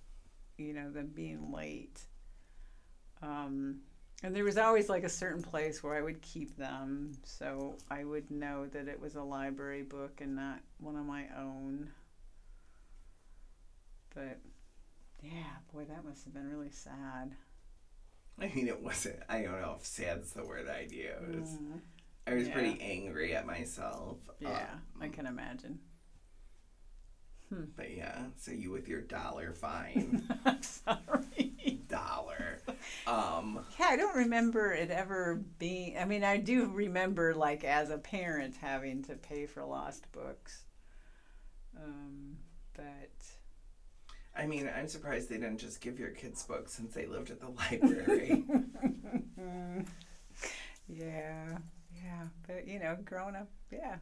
you 0.59 0.75
know, 0.75 0.91
them 0.91 1.11
being 1.15 1.53
late. 1.53 2.01
Um, 3.23 3.81
and 4.23 4.35
there 4.35 4.45
was 4.45 4.59
always 4.59 4.89
like 4.89 5.05
a 5.05 5.09
certain 5.09 5.43
place 5.43 5.83
where 5.83 5.95
I 5.95 6.03
would 6.03 6.21
keep 6.21 6.57
them, 6.57 7.13
so 7.23 7.77
I 7.91 8.05
would 8.05 8.31
know 8.31 8.67
that 8.67 8.89
it 8.89 9.01
was 9.01 9.15
a 9.15 9.23
library 9.23 9.83
book 9.83 10.21
and 10.21 10.35
not 10.35 10.59
one 10.79 10.97
of 10.97 11.07
my 11.07 11.25
own. 11.39 11.91
But 14.15 14.39
yeah, 15.23 15.57
boy, 15.73 15.85
that 15.85 16.05
must 16.05 16.25
have 16.25 16.35
been 16.35 16.51
really 16.51 16.71
sad. 16.71 17.35
I 18.43 18.53
mean, 18.55 18.69
it 18.69 18.81
wasn't. 18.83 19.21
I 19.29 19.43
don't 19.43 19.61
know 19.61 19.77
if 19.81 19.87
sad's 19.87 20.33
the 20.33 20.45
word 20.45 20.69
I'd 20.69 20.93
use. 20.93 21.49
Mm, 21.49 21.81
I 22.27 22.35
was 22.35 22.47
Yeah. 22.47 22.55
pretty 22.55 22.81
angry 22.81 23.35
at 23.35 23.47
myself. 23.47 24.19
yeah, 24.41 24.69
um, 24.75 24.81
I 25.03 25.09
can 25.09 25.27
imagine. 25.27 25.81
But 27.51 27.97
yeah, 27.97 28.27
so 28.37 28.51
you 28.53 28.71
with 28.71 28.89
your 28.89 29.01
dollar 29.01 29.53
fine, 29.55 30.23
sorry. 30.61 31.81
dollar. 31.89 32.61
Um, 33.07 33.65
Yeah, 33.81 33.87
I 33.87 33.97
don't 33.97 34.17
remember 34.17 34.73
it 34.75 34.91
ever 34.91 35.37
being. 35.59 35.97
I 35.97 36.05
mean, 36.05 36.25
I 36.25 36.37
do 36.37 36.67
remember, 36.67 37.35
like, 37.35 37.65
as 37.65 37.89
a 37.89 37.97
parent, 37.97 38.57
having 38.61 39.03
to 39.05 39.15
pay 39.15 39.47
for 39.47 39.65
lost 39.65 40.13
books. 40.13 40.65
Um, 41.75 42.37
but 42.75 43.11
I 44.39 44.47
mean, 44.47 44.71
I'm 44.75 44.89
surprised 44.89 45.29
they 45.29 45.37
didn't 45.37 45.59
just 45.59 45.81
give 45.81 45.99
your 45.99 46.11
kids 46.11 46.45
books 46.45 46.73
since 46.73 46.95
they 46.95 47.07
lived 47.07 47.31
at 47.31 47.41
the 47.41 47.49
library. 47.51 48.45
yeah, 50.89 51.59
yeah. 51.95 52.25
But 52.47 52.67
you 52.67 52.79
know, 52.79 52.97
growing 53.05 53.35
up, 53.37 53.49
yeah, 53.71 53.97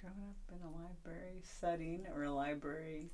growing 0.00 0.22
up 0.28 0.36
in 0.54 0.62
a 0.66 0.70
library 0.70 1.42
setting 1.42 2.06
or 2.14 2.24
a 2.24 2.32
library. 2.32 3.10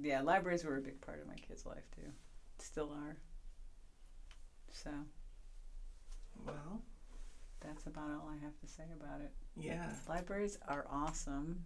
Yeah, 0.00 0.20
libraries 0.22 0.64
were 0.64 0.76
a 0.76 0.80
big 0.82 1.00
part 1.00 1.20
of 1.20 1.26
my 1.28 1.34
kids' 1.36 1.66
life 1.66 1.84
too. 1.94 2.10
Still 2.58 2.90
are. 2.92 3.16
So 4.72 4.90
well, 6.44 6.80
that's 7.60 7.86
about 7.86 8.10
all 8.10 8.28
I 8.30 8.42
have 8.44 8.58
to 8.60 8.66
say 8.66 8.84
about 8.98 9.20
it. 9.20 9.32
yeah, 9.56 9.88
Libraries 10.08 10.58
are 10.68 10.86
awesome. 10.90 11.64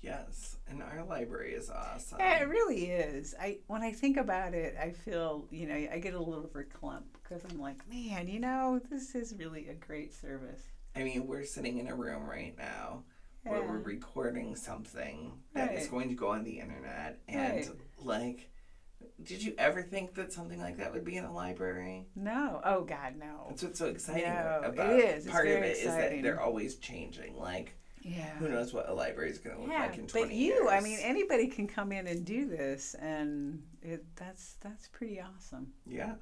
Yes, 0.00 0.56
and 0.68 0.82
our 0.82 1.04
library 1.04 1.52
is 1.54 1.70
awesome. 1.70 2.18
Yeah, 2.20 2.38
it 2.42 2.48
really 2.48 2.86
is. 2.90 3.34
I 3.40 3.58
when 3.66 3.82
I 3.82 3.92
think 3.92 4.16
about 4.16 4.54
it, 4.54 4.76
I 4.80 4.90
feel 4.90 5.46
you 5.50 5.66
know 5.66 5.74
I 5.74 5.98
get 5.98 6.14
a 6.14 6.18
little 6.22 6.48
verklempt 6.48 7.04
because 7.22 7.42
I'm 7.50 7.60
like, 7.60 7.88
man, 7.88 8.28
you 8.28 8.40
know, 8.40 8.80
this 8.90 9.14
is 9.14 9.34
really 9.38 9.68
a 9.68 9.74
great 9.74 10.14
service. 10.14 10.62
I 10.96 11.02
mean, 11.04 11.26
we're 11.26 11.44
sitting 11.44 11.78
in 11.78 11.88
a 11.88 11.94
room 11.94 12.24
right 12.28 12.56
now 12.58 13.04
where 13.44 13.62
we're 13.62 13.78
recording 13.78 14.56
something 14.56 15.32
that 15.54 15.72
is 15.74 15.82
Right. 15.84 15.90
going 15.90 16.08
to 16.08 16.14
go 16.14 16.28
on 16.28 16.44
the 16.44 16.58
internet, 16.58 17.20
and 17.28 17.56
Right. 17.56 17.68
like, 17.98 18.50
did 19.22 19.42
you 19.42 19.54
ever 19.58 19.80
think 19.82 20.14
that 20.14 20.32
something 20.32 20.58
like 20.60 20.76
that 20.78 20.92
would 20.92 21.04
be 21.04 21.16
in 21.16 21.24
a 21.24 21.32
library? 21.32 22.08
No, 22.16 22.60
oh 22.64 22.82
God, 22.82 23.16
no. 23.16 23.46
That's 23.48 23.62
what's 23.62 23.78
so 23.78 23.86
exciting 23.86 24.24
No, 24.24 24.62
it 24.64 24.68
about 24.70 24.90
is. 24.98 25.24
It's 25.24 25.32
Part 25.32 25.46
of 25.46 25.52
it 25.54 25.76
is 25.76 25.84
exciting. 25.84 26.16
that 26.16 26.22
they're 26.24 26.40
always 26.40 26.76
changing. 26.76 27.36
Like, 27.36 27.74
Yeah. 28.08 28.30
who 28.38 28.48
knows 28.48 28.72
what 28.72 28.88
a 28.88 28.92
library 28.94 29.30
is 29.30 29.38
going 29.38 29.56
to 29.56 29.62
look 29.62 29.70
Yeah, 29.70 29.82
like 29.86 29.98
in 29.98 30.06
20 30.06 30.26
but 30.26 30.34
you, 30.34 30.68
I 30.68 30.80
mean, 30.80 30.98
anybody 31.02 31.46
can 31.46 31.66
come 31.66 31.92
in 31.92 32.06
and 32.06 32.24
do 32.24 32.46
this, 32.48 32.94
and 32.94 33.62
it 33.82 34.04
that's 34.16 34.54
that's 34.60 34.88
pretty 34.88 35.20
awesome. 35.20 35.72
yeah. 35.86 36.14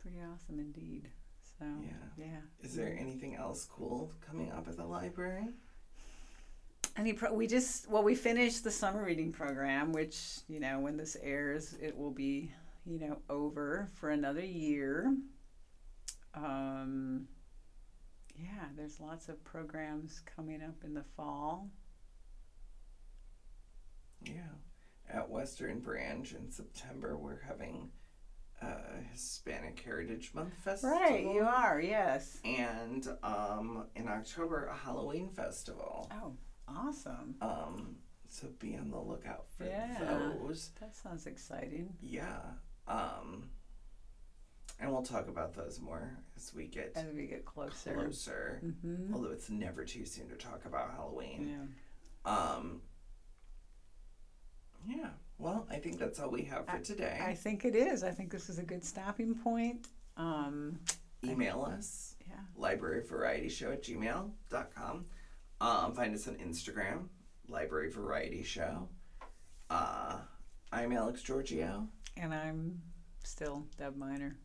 Pretty 0.00 0.18
awesome 0.32 0.58
indeed. 0.58 1.08
So 1.58 1.64
Yeah. 1.84 1.92
yeah. 2.16 2.40
Is 2.62 2.74
there 2.74 2.96
anything 2.98 3.34
else 3.36 3.64
cool 3.70 4.12
coming 4.26 4.50
up 4.52 4.68
at 4.68 4.76
the 4.76 4.84
library? 4.86 5.48
Any 6.96 7.12
pro- 7.12 7.32
we 7.34 7.46
just 7.46 7.88
well 7.90 8.02
we 8.02 8.14
finished 8.14 8.64
the 8.64 8.70
summer 8.70 9.04
reading 9.04 9.32
program, 9.32 9.92
which 9.92 10.38
you 10.48 10.60
know 10.60 10.80
when 10.80 10.96
this 10.96 11.16
airs 11.22 11.74
it 11.80 11.96
will 11.96 12.10
be 12.10 12.52
you 12.86 12.98
know 12.98 13.18
over 13.28 13.88
for 13.94 14.10
another 14.10 14.44
year. 14.44 15.14
Um, 16.34 17.26
yeah, 18.38 18.66
there's 18.76 19.00
lots 19.00 19.28
of 19.28 19.42
programs 19.44 20.20
coming 20.36 20.62
up 20.62 20.84
in 20.84 20.94
the 20.94 21.04
fall. 21.16 21.68
Yeah. 24.24 24.32
At 25.10 25.30
Western 25.30 25.80
Branch 25.80 26.32
in 26.32 26.50
September, 26.50 27.16
we're 27.16 27.40
having 27.46 27.90
a 28.60 28.74
Hispanic 29.12 29.80
Heritage 29.84 30.32
Month 30.34 30.54
festival. 30.62 30.96
Right, 30.98 31.22
you 31.24 31.42
are 31.42 31.80
yes. 31.80 32.38
And 32.44 33.06
um, 33.22 33.86
in 33.96 34.08
October, 34.08 34.66
a 34.66 34.76
Halloween 34.76 35.30
festival. 35.30 36.10
Oh, 36.12 36.34
awesome! 36.66 37.36
Um, 37.40 37.96
so 38.28 38.48
be 38.58 38.76
on 38.76 38.90
the 38.90 38.98
lookout 39.00 39.46
for 39.56 39.64
Yeah. 39.64 39.96
those. 40.00 40.72
That 40.80 40.94
sounds 40.94 41.26
exciting. 41.26 41.94
Yeah. 42.02 42.40
Um, 42.86 43.48
we'll 44.98 45.06
talk 45.06 45.28
about 45.28 45.54
those 45.54 45.80
more 45.80 46.10
as 46.36 46.52
we 46.54 46.66
get 46.66 46.92
As 46.96 47.06
we 47.14 47.26
get 47.26 47.44
closer. 47.44 47.94
closer. 47.94 48.60
Mm-hmm. 48.64 49.14
Although 49.14 49.30
it's 49.30 49.48
never 49.48 49.84
too 49.84 50.04
soon 50.04 50.28
to 50.28 50.34
talk 50.34 50.64
about 50.64 50.90
Halloween. 50.92 51.68
Yeah. 52.26 52.30
Um, 52.32 52.82
Yeah. 54.86 55.10
Well, 55.38 55.68
I 55.70 55.76
think 55.76 55.98
that's 56.00 56.18
all 56.18 56.30
we 56.30 56.42
have 56.44 56.66
for 56.66 56.80
today. 56.80 57.20
I 57.24 57.32
think 57.34 57.64
it 57.64 57.76
is. 57.76 58.02
I 58.02 58.10
think 58.10 58.32
this 58.32 58.48
is 58.50 58.58
a 58.58 58.64
good 58.64 58.84
stopping 58.84 59.36
point. 59.36 59.86
Um, 60.16 60.80
Email 61.24 61.62
us, 61.62 62.16
yeah. 62.28 62.34
libraryvarietyshow 62.60 63.72
at 63.72 63.82
gmail.com. 63.84 65.04
Um, 65.60 65.92
find 65.94 66.12
us 66.14 66.26
on 66.26 66.34
Instagram, 66.36 67.06
Library 67.48 67.90
Variety 67.90 68.42
Show. 68.42 68.88
Uh, 69.70 70.16
I'm 70.72 70.90
Alex 70.92 71.22
Giorgio, 71.22 71.86
And 72.16 72.34
I'm 72.34 72.80
still 73.24 73.64
Deb 73.76 73.96
Miner. 73.96 74.36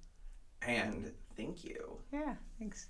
And 0.68 1.12
thank 1.36 1.64
you. 1.64 1.98
Yeah, 2.12 2.36
thanks. 2.60 2.88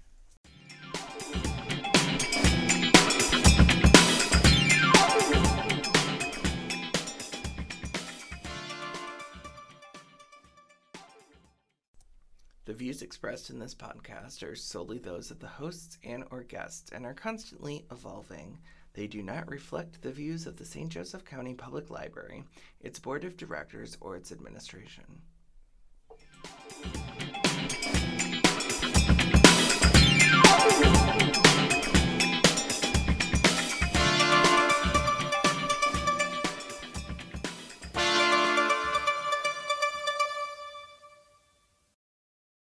The 12.66 12.74
views 12.74 13.02
expressed 13.02 13.50
in 13.50 13.60
this 13.60 13.76
podcast 13.76 14.42
are 14.42 14.56
solely 14.56 14.98
those 14.98 15.32
of 15.32 15.40
the 15.40 15.48
hosts 15.48 15.98
and 16.04 16.24
or 16.32 16.44
guests 16.44 16.92
and 16.92 17.06
are 17.06 17.14
constantly 17.14 17.86
evolving. 17.92 18.58
They 18.94 19.06
do 19.06 19.22
not 19.22 19.50
reflect 19.50 20.02
the 20.02 20.12
views 20.12 20.48
of 20.48 20.56
the 20.56 20.66
St. 20.66 20.90
Joseph 20.90 21.26
County 21.26 21.54
Public 21.54 21.90
Library, 21.90 22.46
its 22.80 23.00
board 23.00 23.26
of 23.26 23.36
directors, 23.36 23.98
or 24.00 24.16
its 24.16 24.32
administration. 24.32 25.22
Thank 30.84 31.22
you. 31.22 31.23